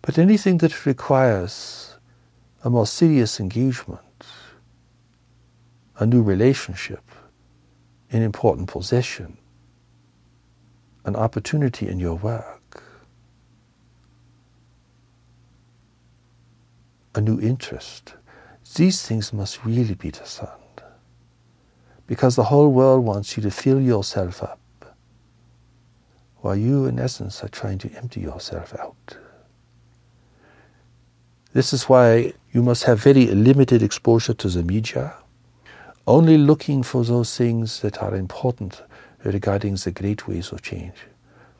But 0.00 0.18
anything 0.18 0.58
that 0.58 0.86
requires 0.86 1.96
a 2.64 2.70
more 2.70 2.86
serious 2.86 3.38
engagement 3.38 4.00
a 6.02 6.06
new 6.06 6.20
relationship, 6.20 7.04
an 8.10 8.22
important 8.22 8.68
possession, 8.68 9.38
an 11.04 11.14
opportunity 11.14 11.86
in 11.86 12.00
your 12.00 12.16
work, 12.16 12.82
a 17.14 17.20
new 17.20 17.40
interest. 17.40 18.14
These 18.74 19.06
things 19.06 19.32
must 19.32 19.64
really 19.64 19.94
be 19.94 20.10
discerned. 20.10 20.50
Because 22.08 22.34
the 22.34 22.44
whole 22.44 22.72
world 22.72 23.04
wants 23.04 23.36
you 23.36 23.42
to 23.44 23.50
fill 23.52 23.80
yourself 23.80 24.42
up, 24.42 24.58
while 26.40 26.56
you, 26.56 26.84
in 26.86 26.98
essence, 26.98 27.44
are 27.44 27.48
trying 27.48 27.78
to 27.78 27.90
empty 27.96 28.20
yourself 28.20 28.74
out. 28.76 29.16
This 31.52 31.72
is 31.72 31.84
why 31.84 32.32
you 32.52 32.60
must 32.60 32.84
have 32.84 32.98
very 32.98 33.26
limited 33.26 33.84
exposure 33.84 34.34
to 34.34 34.48
the 34.48 34.64
media 34.64 35.14
only 36.06 36.36
looking 36.36 36.82
for 36.82 37.04
those 37.04 37.36
things 37.36 37.80
that 37.80 38.02
are 38.02 38.14
important 38.14 38.82
regarding 39.24 39.76
the 39.76 39.90
great 39.90 40.26
waves 40.26 40.50
of 40.52 40.62
change, 40.62 40.96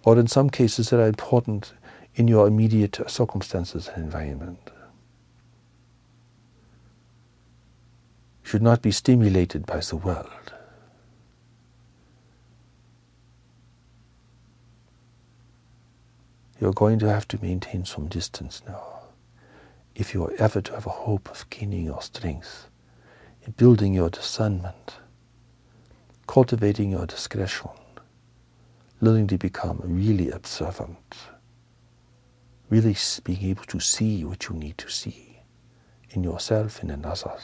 or 0.05 0.19
in 0.19 0.27
some 0.27 0.51
cases 0.51 0.91
that 0.91 1.01
are 1.01 1.07
important 1.07 1.75
in 2.15 2.29
your 2.29 2.47
immediate 2.49 2.99
circumstances 3.07 3.89
and 3.95 4.05
environment. 4.05 4.71
Should 8.43 8.63
not 8.63 8.83
be 8.83 8.91
stimulated 8.91 9.65
by 9.65 9.79
the 9.79 9.97
world. 9.97 10.53
You're 16.61 16.73
going 16.73 16.99
to 17.01 17.09
have 17.09 17.27
to 17.29 17.39
maintain 17.41 17.85
some 17.85 18.07
distance 18.07 18.63
now 18.67 19.01
if 19.95 20.15
you 20.15 20.25
are 20.25 20.33
ever 20.39 20.61
to 20.61 20.73
have 20.73 20.87
a 20.87 20.91
hope 20.91 21.29
of 21.31 21.49
gaining 21.51 21.85
your 21.85 22.03
strength 22.03 22.69
building 23.51 23.93
your 23.95 24.09
discernment, 24.09 24.97
cultivating 26.27 26.91
your 26.91 27.07
discretion, 27.07 27.71
learning 29.01 29.27
to 29.27 29.39
become 29.39 29.81
really 29.83 30.31
observant, 30.31 31.17
really 32.71 32.97
being 33.25 33.43
able 33.45 33.65
to 33.65 33.81
see 33.81 34.25
what 34.25 34.49
you 34.49 34.55
need 34.55 34.79
to 34.79 34.89
see 34.89 35.41
in 36.11 36.23
yourself 36.23 36.81
and 36.83 36.91
in 36.91 37.05
others. 37.05 37.43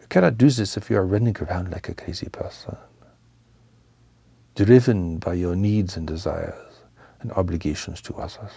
You 0.00 0.06
cannot 0.08 0.38
do 0.38 0.48
this 0.48 0.76
if 0.76 0.90
you 0.90 0.96
are 0.96 1.06
running 1.06 1.36
around 1.36 1.70
like 1.70 1.88
a 1.88 1.94
crazy 1.94 2.28
person, 2.28 2.76
driven 4.54 5.18
by 5.18 5.34
your 5.34 5.54
needs 5.54 5.96
and 5.96 6.06
desires 6.06 6.80
and 7.20 7.32
obligations 7.32 8.00
to 8.02 8.14
others. 8.14 8.52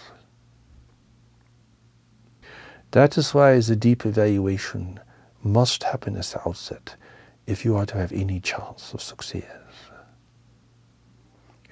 That 2.92 3.18
is 3.18 3.34
why 3.34 3.58
the 3.58 3.76
deep 3.76 4.06
evaluation 4.06 5.00
must 5.42 5.82
happen 5.84 6.16
at 6.16 6.24
the 6.24 6.48
outset 6.48 6.96
if 7.46 7.64
you 7.64 7.76
are 7.76 7.86
to 7.86 7.96
have 7.96 8.12
any 8.12 8.40
chance 8.40 8.94
of 8.94 9.02
success. 9.02 9.44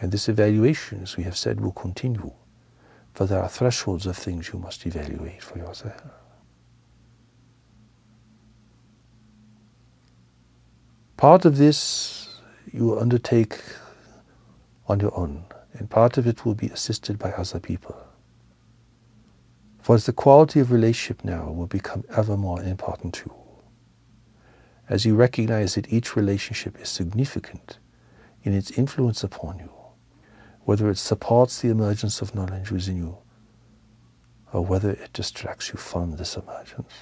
And 0.00 0.12
this 0.12 0.28
evaluation, 0.28 1.02
as 1.02 1.16
we 1.16 1.24
have 1.24 1.36
said, 1.36 1.60
will 1.60 1.72
continue, 1.72 2.32
for 3.14 3.24
there 3.24 3.42
are 3.42 3.48
thresholds 3.48 4.04
of 4.06 4.16
things 4.16 4.50
you 4.52 4.58
must 4.58 4.84
evaluate 4.84 5.42
for 5.42 5.58
yourself. 5.58 6.02
Part 11.16 11.46
of 11.46 11.56
this 11.56 12.40
you 12.72 12.84
will 12.84 12.98
undertake 12.98 13.58
on 14.86 15.00
your 15.00 15.16
own, 15.18 15.44
and 15.72 15.88
part 15.88 16.18
of 16.18 16.26
it 16.26 16.44
will 16.44 16.54
be 16.54 16.66
assisted 16.66 17.18
by 17.18 17.32
other 17.32 17.58
people. 17.58 18.05
For 19.86 19.94
as 19.94 20.04
the 20.04 20.12
quality 20.12 20.58
of 20.58 20.72
relationship 20.72 21.24
now 21.24 21.48
will 21.52 21.68
become 21.68 22.02
ever 22.10 22.36
more 22.36 22.60
important 22.60 23.14
to 23.14 23.30
you, 23.30 23.34
As 24.88 25.04
you 25.04 25.14
recognize 25.14 25.76
that 25.76 25.92
each 25.92 26.16
relationship 26.16 26.80
is 26.80 26.88
significant 26.88 27.78
in 28.42 28.52
its 28.52 28.72
influence 28.72 29.22
upon 29.22 29.60
you, 29.60 29.70
whether 30.62 30.90
it 30.90 30.98
supports 30.98 31.60
the 31.60 31.68
emergence 31.68 32.20
of 32.20 32.34
knowledge 32.34 32.72
within 32.72 32.96
you 32.96 33.18
or 34.52 34.64
whether 34.64 34.90
it 34.90 35.12
distracts 35.12 35.68
you 35.68 35.78
from 35.78 36.16
this 36.16 36.36
emergence. 36.36 36.92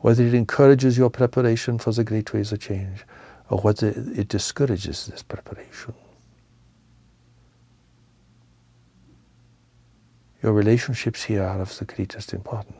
Whether 0.00 0.22
it 0.22 0.34
encourages 0.34 0.98
your 0.98 1.08
preparation 1.08 1.78
for 1.78 1.92
the 1.92 2.04
great 2.04 2.34
waves 2.34 2.52
of 2.52 2.60
change 2.60 3.06
or 3.48 3.60
whether 3.60 3.88
it 3.88 4.28
discourages 4.28 5.06
this 5.06 5.22
preparation. 5.22 5.94
Your 10.46 10.54
relationships 10.54 11.24
here 11.24 11.42
are 11.42 11.60
of 11.60 11.76
the 11.76 11.84
greatest 11.84 12.32
importance. 12.32 12.78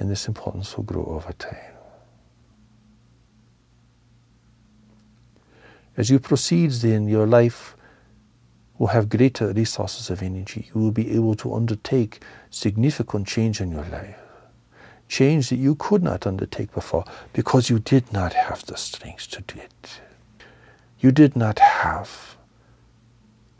And 0.00 0.10
this 0.10 0.26
importance 0.26 0.76
will 0.76 0.82
grow 0.82 1.04
over 1.04 1.32
time. 1.32 1.74
As 5.96 6.10
you 6.10 6.18
proceed, 6.18 6.72
then, 6.72 7.06
your 7.06 7.28
life 7.28 7.76
will 8.78 8.88
have 8.88 9.08
greater 9.08 9.52
resources 9.52 10.10
of 10.10 10.24
energy. 10.24 10.68
You 10.74 10.80
will 10.80 10.90
be 10.90 11.14
able 11.14 11.36
to 11.36 11.54
undertake 11.54 12.24
significant 12.50 13.28
change 13.28 13.60
in 13.60 13.70
your 13.70 13.84
life. 13.84 14.18
change 15.06 15.50
that 15.50 15.56
you 15.56 15.76
could 15.76 16.02
not 16.02 16.26
undertake 16.26 16.72
before 16.72 17.04
because 17.32 17.70
you 17.70 17.78
did 17.78 18.12
not 18.12 18.32
have 18.32 18.64
the 18.66 18.76
strength 18.76 19.30
to 19.30 19.42
do 19.42 19.60
it. 19.60 20.00
You 20.98 21.12
did 21.12 21.36
not 21.36 21.58
have 21.60 22.31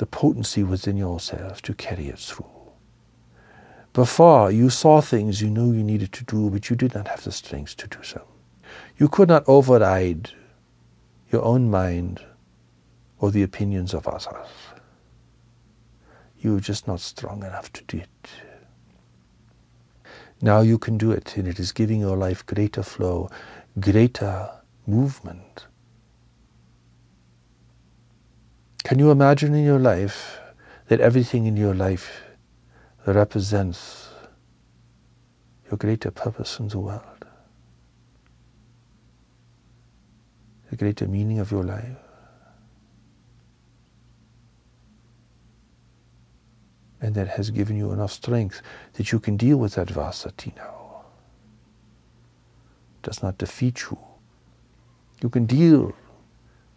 the 0.02 0.06
potency 0.06 0.64
within 0.64 0.96
yourself 0.96 1.62
to 1.62 1.72
carry 1.72 2.08
it 2.08 2.18
through. 2.18 2.72
Before, 3.92 4.50
you 4.50 4.68
saw 4.68 5.00
things 5.00 5.40
you 5.40 5.48
knew 5.48 5.72
you 5.72 5.84
needed 5.84 6.12
to 6.14 6.24
do, 6.24 6.50
but 6.50 6.68
you 6.68 6.74
did 6.74 6.92
not 6.96 7.06
have 7.06 7.22
the 7.22 7.30
strength 7.30 7.76
to 7.76 7.86
do 7.86 8.02
so. 8.02 8.26
You 8.98 9.06
could 9.06 9.28
not 9.28 9.44
override 9.46 10.32
your 11.30 11.44
own 11.44 11.70
mind 11.70 12.20
or 13.20 13.30
the 13.30 13.44
opinions 13.44 13.94
of 13.94 14.08
others. 14.08 14.48
You 16.40 16.54
were 16.54 16.60
just 16.60 16.88
not 16.88 16.98
strong 16.98 17.44
enough 17.44 17.72
to 17.74 17.84
do 17.84 17.98
it. 17.98 18.30
Now 20.40 20.62
you 20.62 20.78
can 20.78 20.98
do 20.98 21.12
it, 21.12 21.36
and 21.36 21.46
it 21.46 21.60
is 21.60 21.70
giving 21.70 22.00
your 22.00 22.16
life 22.16 22.44
greater 22.44 22.82
flow, 22.82 23.30
greater 23.78 24.50
movement. 24.84 25.66
Can 28.84 28.98
you 28.98 29.10
imagine 29.10 29.54
in 29.54 29.64
your 29.64 29.78
life 29.78 30.40
that 30.88 31.00
everything 31.00 31.46
in 31.46 31.56
your 31.56 31.74
life 31.74 32.22
represents 33.06 34.08
your 35.70 35.78
greater 35.78 36.10
purpose 36.10 36.58
in 36.58 36.68
the 36.68 36.78
world? 36.78 37.24
The 40.70 40.76
greater 40.76 41.06
meaning 41.06 41.38
of 41.38 41.50
your 41.50 41.64
life? 41.64 41.96
and 47.02 47.16
that 47.16 47.26
has 47.26 47.50
given 47.50 47.76
you 47.76 47.90
enough 47.92 48.12
strength 48.12 48.62
that 48.94 49.10
you 49.10 49.18
can 49.18 49.36
deal 49.36 49.56
with 49.56 49.76
adversity 49.76 50.54
now. 50.56 51.02
It 52.96 53.02
does 53.02 53.22
not 53.22 53.38
defeat 53.38 53.82
you. 53.82 53.98
You 55.20 55.28
can 55.28 55.44
deal 55.44 55.92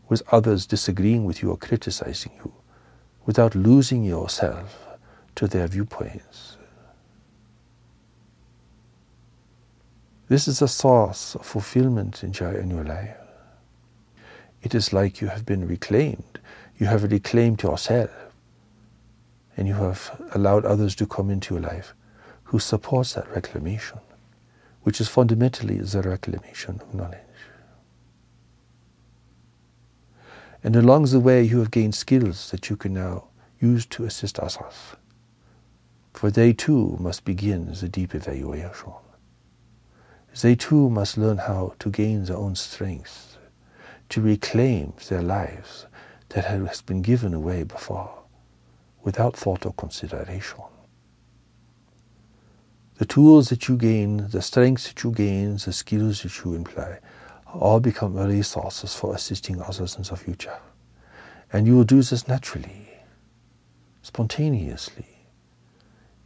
with 0.07 0.21
others 0.31 0.65
disagreeing 0.65 1.25
with 1.25 1.41
you 1.41 1.51
or 1.51 1.57
criticizing 1.57 2.31
you 2.37 2.53
without 3.25 3.55
losing 3.55 4.03
yourself 4.03 4.87
to 5.35 5.47
their 5.47 5.67
viewpoints. 5.67 6.57
This 10.27 10.47
is 10.47 10.61
a 10.61 10.67
source 10.67 11.35
of 11.35 11.45
fulfillment 11.45 12.23
and 12.23 12.33
joy 12.33 12.55
in 12.55 12.69
your 12.69 12.83
life. 12.83 13.15
It 14.63 14.73
is 14.73 14.91
like 14.91 15.21
you 15.21 15.27
have 15.27 15.45
been 15.45 15.67
reclaimed. 15.67 16.39
You 16.77 16.87
have 16.87 17.03
reclaimed 17.03 17.61
yourself 17.61 18.09
and 19.57 19.67
you 19.67 19.75
have 19.75 20.27
allowed 20.33 20.65
others 20.65 20.95
to 20.95 21.05
come 21.05 21.29
into 21.29 21.53
your 21.53 21.63
life 21.63 21.93
who 22.45 22.59
supports 22.59 23.13
that 23.13 23.29
reclamation, 23.29 23.99
which 24.83 24.99
is 24.99 25.07
fundamentally 25.07 25.77
the 25.77 26.01
reclamation 26.01 26.81
of 26.81 26.93
knowledge. 26.93 27.24
And 30.65 30.75
along 30.75 31.03
the 31.05 31.19
way, 31.19 31.43
you 31.43 31.59
have 31.59 31.69
gained 31.69 31.93
skills 31.93 32.49
that 32.49 32.71
you 32.71 32.75
can 32.75 32.95
now 32.95 33.25
use 33.61 33.85
to 33.85 34.03
assist 34.03 34.39
others. 34.39 34.95
For 36.11 36.31
they 36.31 36.53
too 36.53 36.97
must 36.99 37.23
begin 37.23 37.71
the 37.71 37.87
deep 37.87 38.15
evaluation. 38.15 38.93
They 40.41 40.55
too 40.55 40.89
must 40.89 41.19
learn 41.19 41.37
how 41.37 41.75
to 41.77 41.91
gain 41.91 42.25
their 42.25 42.37
own 42.37 42.55
strength, 42.55 43.37
to 44.09 44.21
reclaim 44.21 44.93
their 45.07 45.21
lives 45.21 45.85
that 46.29 46.45
has 46.45 46.81
been 46.81 47.03
given 47.03 47.35
away 47.35 47.61
before 47.61 48.23
without 49.03 49.37
thought 49.37 49.67
or 49.67 49.73
consideration. 49.73 50.63
The 52.95 53.05
tools 53.05 53.49
that 53.49 53.67
you 53.67 53.77
gain, 53.77 54.29
the 54.29 54.41
strengths 54.41 54.87
that 54.87 55.03
you 55.03 55.11
gain, 55.11 55.57
the 55.57 55.71
skills 55.71 56.23
that 56.23 56.43
you 56.43 56.55
employ, 56.55 56.97
all 57.59 57.79
become 57.79 58.15
resources 58.15 58.95
for 58.95 59.15
assisting 59.15 59.61
others 59.61 59.95
in 59.95 60.03
the 60.03 60.15
future. 60.15 60.57
And 61.51 61.67
you 61.67 61.75
will 61.75 61.83
do 61.83 62.01
this 62.01 62.27
naturally, 62.27 62.89
spontaneously. 64.01 65.07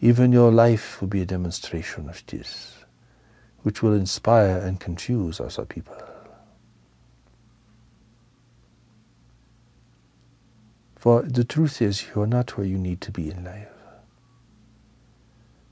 Even 0.01 0.31
your 0.31 0.51
life 0.51 1.01
will 1.01 1.09
be 1.09 1.21
a 1.21 1.25
demonstration 1.25 2.09
of 2.09 2.23
this, 2.27 2.85
which 3.63 3.83
will 3.83 3.93
inspire 3.93 4.57
and 4.57 4.79
confuse 4.79 5.39
other 5.39 5.65
people. 5.65 5.97
For 10.95 11.21
the 11.21 11.43
truth 11.43 11.81
is, 11.81 12.07
you 12.13 12.21
are 12.21 12.27
not 12.27 12.57
where 12.57 12.67
you 12.67 12.77
need 12.77 13.01
to 13.01 13.11
be 13.11 13.29
in 13.29 13.43
life. 13.43 13.67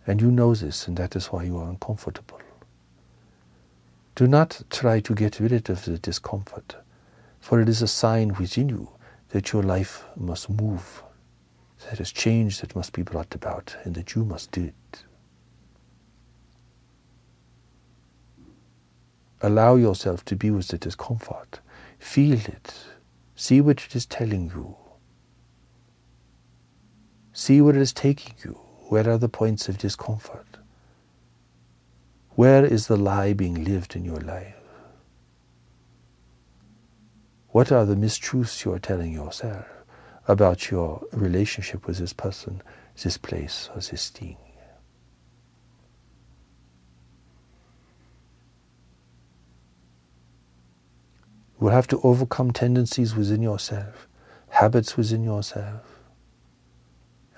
And 0.05 0.21
you 0.21 0.31
know 0.31 0.55
this, 0.55 0.87
and 0.87 0.95
that 0.97 1.17
is 1.17 1.27
why 1.27 1.43
you 1.43 1.57
are 1.57 1.69
uncomfortable. 1.69 2.39
Do 4.17 4.27
not 4.27 4.63
try 4.71 4.99
to 5.01 5.13
get 5.13 5.39
rid 5.39 5.69
of 5.69 5.85
the 5.85 5.99
discomfort, 5.99 6.75
for 7.39 7.61
it 7.61 7.69
is 7.69 7.83
a 7.83 7.87
sign 7.87 8.33
within 8.39 8.67
you 8.67 8.89
that 9.29 9.53
your 9.53 9.61
life 9.61 10.05
must 10.15 10.49
move. 10.49 11.03
There 11.83 12.01
is 12.01 12.11
change 12.11 12.61
that 12.61 12.75
must 12.75 12.93
be 12.93 13.03
brought 13.03 13.35
about, 13.35 13.75
and 13.83 13.93
that 13.93 14.15
you 14.15 14.25
must 14.25 14.51
do 14.51 14.63
it. 14.63 15.03
Allow 19.39 19.75
yourself 19.75 20.25
to 20.25 20.35
be 20.35 20.49
with 20.49 20.69
the 20.69 20.79
discomfort. 20.79 21.59
Feel 21.99 22.39
it. 22.39 22.73
See 23.35 23.61
what 23.61 23.83
it 23.83 23.95
is 23.95 24.07
telling 24.07 24.49
you. 24.49 24.75
See 27.33 27.61
where 27.61 27.75
it 27.75 27.81
is 27.81 27.93
taking 27.93 28.33
you. 28.43 28.53
Where 28.89 29.07
are 29.07 29.19
the 29.19 29.29
points 29.29 29.69
of 29.69 29.77
discomfort? 29.77 30.46
Where 32.37 32.63
is 32.63 32.85
the 32.85 32.97
lie 32.97 33.33
being 33.33 33.63
lived 33.63 33.95
in 33.95 34.05
your 34.05 34.19
life? 34.19 34.53
What 37.49 37.71
are 37.71 37.83
the 37.83 37.95
mistruths 37.95 38.63
you 38.63 38.71
are 38.73 38.77
telling 38.77 39.11
yourself 39.11 39.65
about 40.27 40.69
your 40.69 41.01
relationship 41.11 41.87
with 41.87 41.97
this 41.97 42.13
person, 42.13 42.61
this 43.01 43.17
place, 43.17 43.71
or 43.73 43.81
this 43.81 44.09
thing? 44.11 44.37
You 51.59 51.65
will 51.65 51.71
have 51.71 51.87
to 51.87 51.99
overcome 52.01 52.51
tendencies 52.51 53.15
within 53.15 53.41
yourself, 53.41 54.07
habits 54.49 54.95
within 54.95 55.23
yourself 55.23 55.81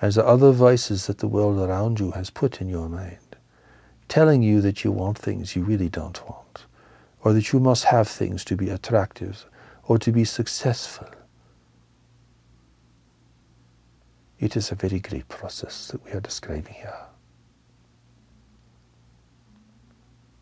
as 0.02 0.16
the 0.16 0.26
other 0.26 0.52
vices 0.52 1.06
that 1.06 1.16
the 1.20 1.28
world 1.28 1.58
around 1.58 2.00
you 2.00 2.10
has 2.10 2.28
put 2.28 2.60
in 2.60 2.68
your 2.68 2.90
mind, 2.90 3.29
telling 4.10 4.42
you 4.42 4.60
that 4.60 4.82
you 4.82 4.90
want 4.90 5.16
things 5.16 5.54
you 5.54 5.62
really 5.62 5.88
don't 5.88 6.28
want, 6.28 6.66
or 7.22 7.32
that 7.32 7.52
you 7.52 7.60
must 7.60 7.84
have 7.84 8.08
things 8.08 8.44
to 8.44 8.56
be 8.56 8.68
attractive 8.68 9.46
or 9.84 9.98
to 9.98 10.10
be 10.10 10.24
successful. 10.24 11.08
It 14.40 14.56
is 14.56 14.72
a 14.72 14.74
very 14.74 14.98
great 14.98 15.28
process 15.28 15.88
that 15.88 16.04
we 16.04 16.10
are 16.10 16.20
describing 16.20 16.74
here. 16.74 17.06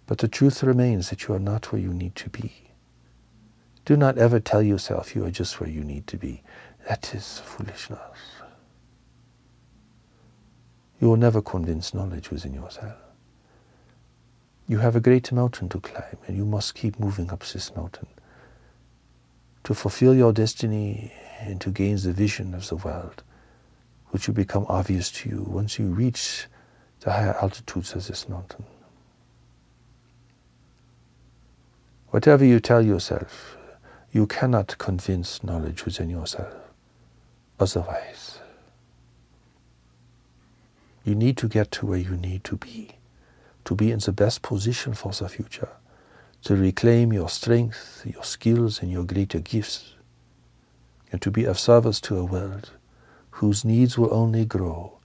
But 0.06 0.18
the 0.18 0.28
truth 0.28 0.62
remains 0.62 1.10
that 1.10 1.28
you 1.28 1.34
are 1.34 1.38
not 1.38 1.70
where 1.70 1.82
you 1.82 1.92
need 1.92 2.14
to 2.16 2.30
be. 2.30 2.52
Do 3.84 3.96
not 3.96 4.16
ever 4.16 4.40
tell 4.40 4.62
yourself 4.62 5.14
you 5.14 5.26
are 5.26 5.30
just 5.30 5.60
where 5.60 5.68
you 5.68 5.84
need 5.84 6.06
to 6.06 6.16
be. 6.16 6.42
That 6.88 7.14
is 7.14 7.40
foolishness. 7.40 8.00
You 11.00 11.08
will 11.08 11.16
never 11.16 11.42
convince 11.42 11.92
knowledge 11.92 12.30
within 12.30 12.54
yourself. 12.54 13.07
You 14.68 14.78
have 14.78 14.94
a 14.94 15.00
great 15.00 15.32
mountain 15.32 15.70
to 15.70 15.80
climb, 15.80 16.18
and 16.26 16.36
you 16.36 16.44
must 16.44 16.74
keep 16.74 17.00
moving 17.00 17.30
up 17.30 17.40
this 17.40 17.74
mountain 17.74 18.06
to 19.64 19.74
fulfill 19.74 20.14
your 20.14 20.32
destiny 20.32 21.12
and 21.40 21.60
to 21.60 21.70
gain 21.70 21.96
the 21.96 22.12
vision 22.12 22.54
of 22.54 22.68
the 22.68 22.76
world, 22.76 23.22
which 24.10 24.26
will 24.26 24.34
become 24.34 24.66
obvious 24.68 25.10
to 25.10 25.28
you 25.28 25.42
once 25.42 25.78
you 25.78 25.86
reach 25.86 26.46
the 27.00 27.12
higher 27.12 27.36
altitudes 27.40 27.94
of 27.94 28.06
this 28.06 28.28
mountain. 28.28 28.64
Whatever 32.10 32.44
you 32.44 32.60
tell 32.60 32.84
yourself, 32.84 33.56
you 34.12 34.26
cannot 34.26 34.78
convince 34.78 35.44
knowledge 35.44 35.84
within 35.84 36.08
yourself. 36.08 36.54
Otherwise, 37.60 38.38
you 41.04 41.14
need 41.14 41.36
to 41.38 41.48
get 41.48 41.70
to 41.72 41.86
where 41.86 41.98
you 41.98 42.16
need 42.16 42.44
to 42.44 42.56
be, 42.56 42.97
to 43.68 43.74
be 43.74 43.92
in 43.92 43.98
the 43.98 44.12
best 44.12 44.40
position 44.40 44.94
for 44.94 45.12
the 45.12 45.28
future, 45.28 45.68
to 46.42 46.56
reclaim 46.56 47.12
your 47.12 47.28
strength, 47.28 48.02
your 48.06 48.24
skills, 48.24 48.80
and 48.80 48.90
your 48.90 49.04
greater 49.04 49.40
gifts, 49.40 49.92
and 51.12 51.20
to 51.20 51.30
be 51.30 51.44
of 51.44 51.58
service 51.58 52.00
to 52.00 52.16
a 52.16 52.24
world 52.24 52.70
whose 53.32 53.66
needs 53.66 53.98
will 53.98 54.14
only 54.14 54.46
grow 54.46 54.98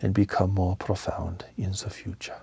and 0.00 0.14
become 0.14 0.50
more 0.54 0.76
profound 0.76 1.44
in 1.58 1.72
the 1.72 1.90
future. 1.90 2.40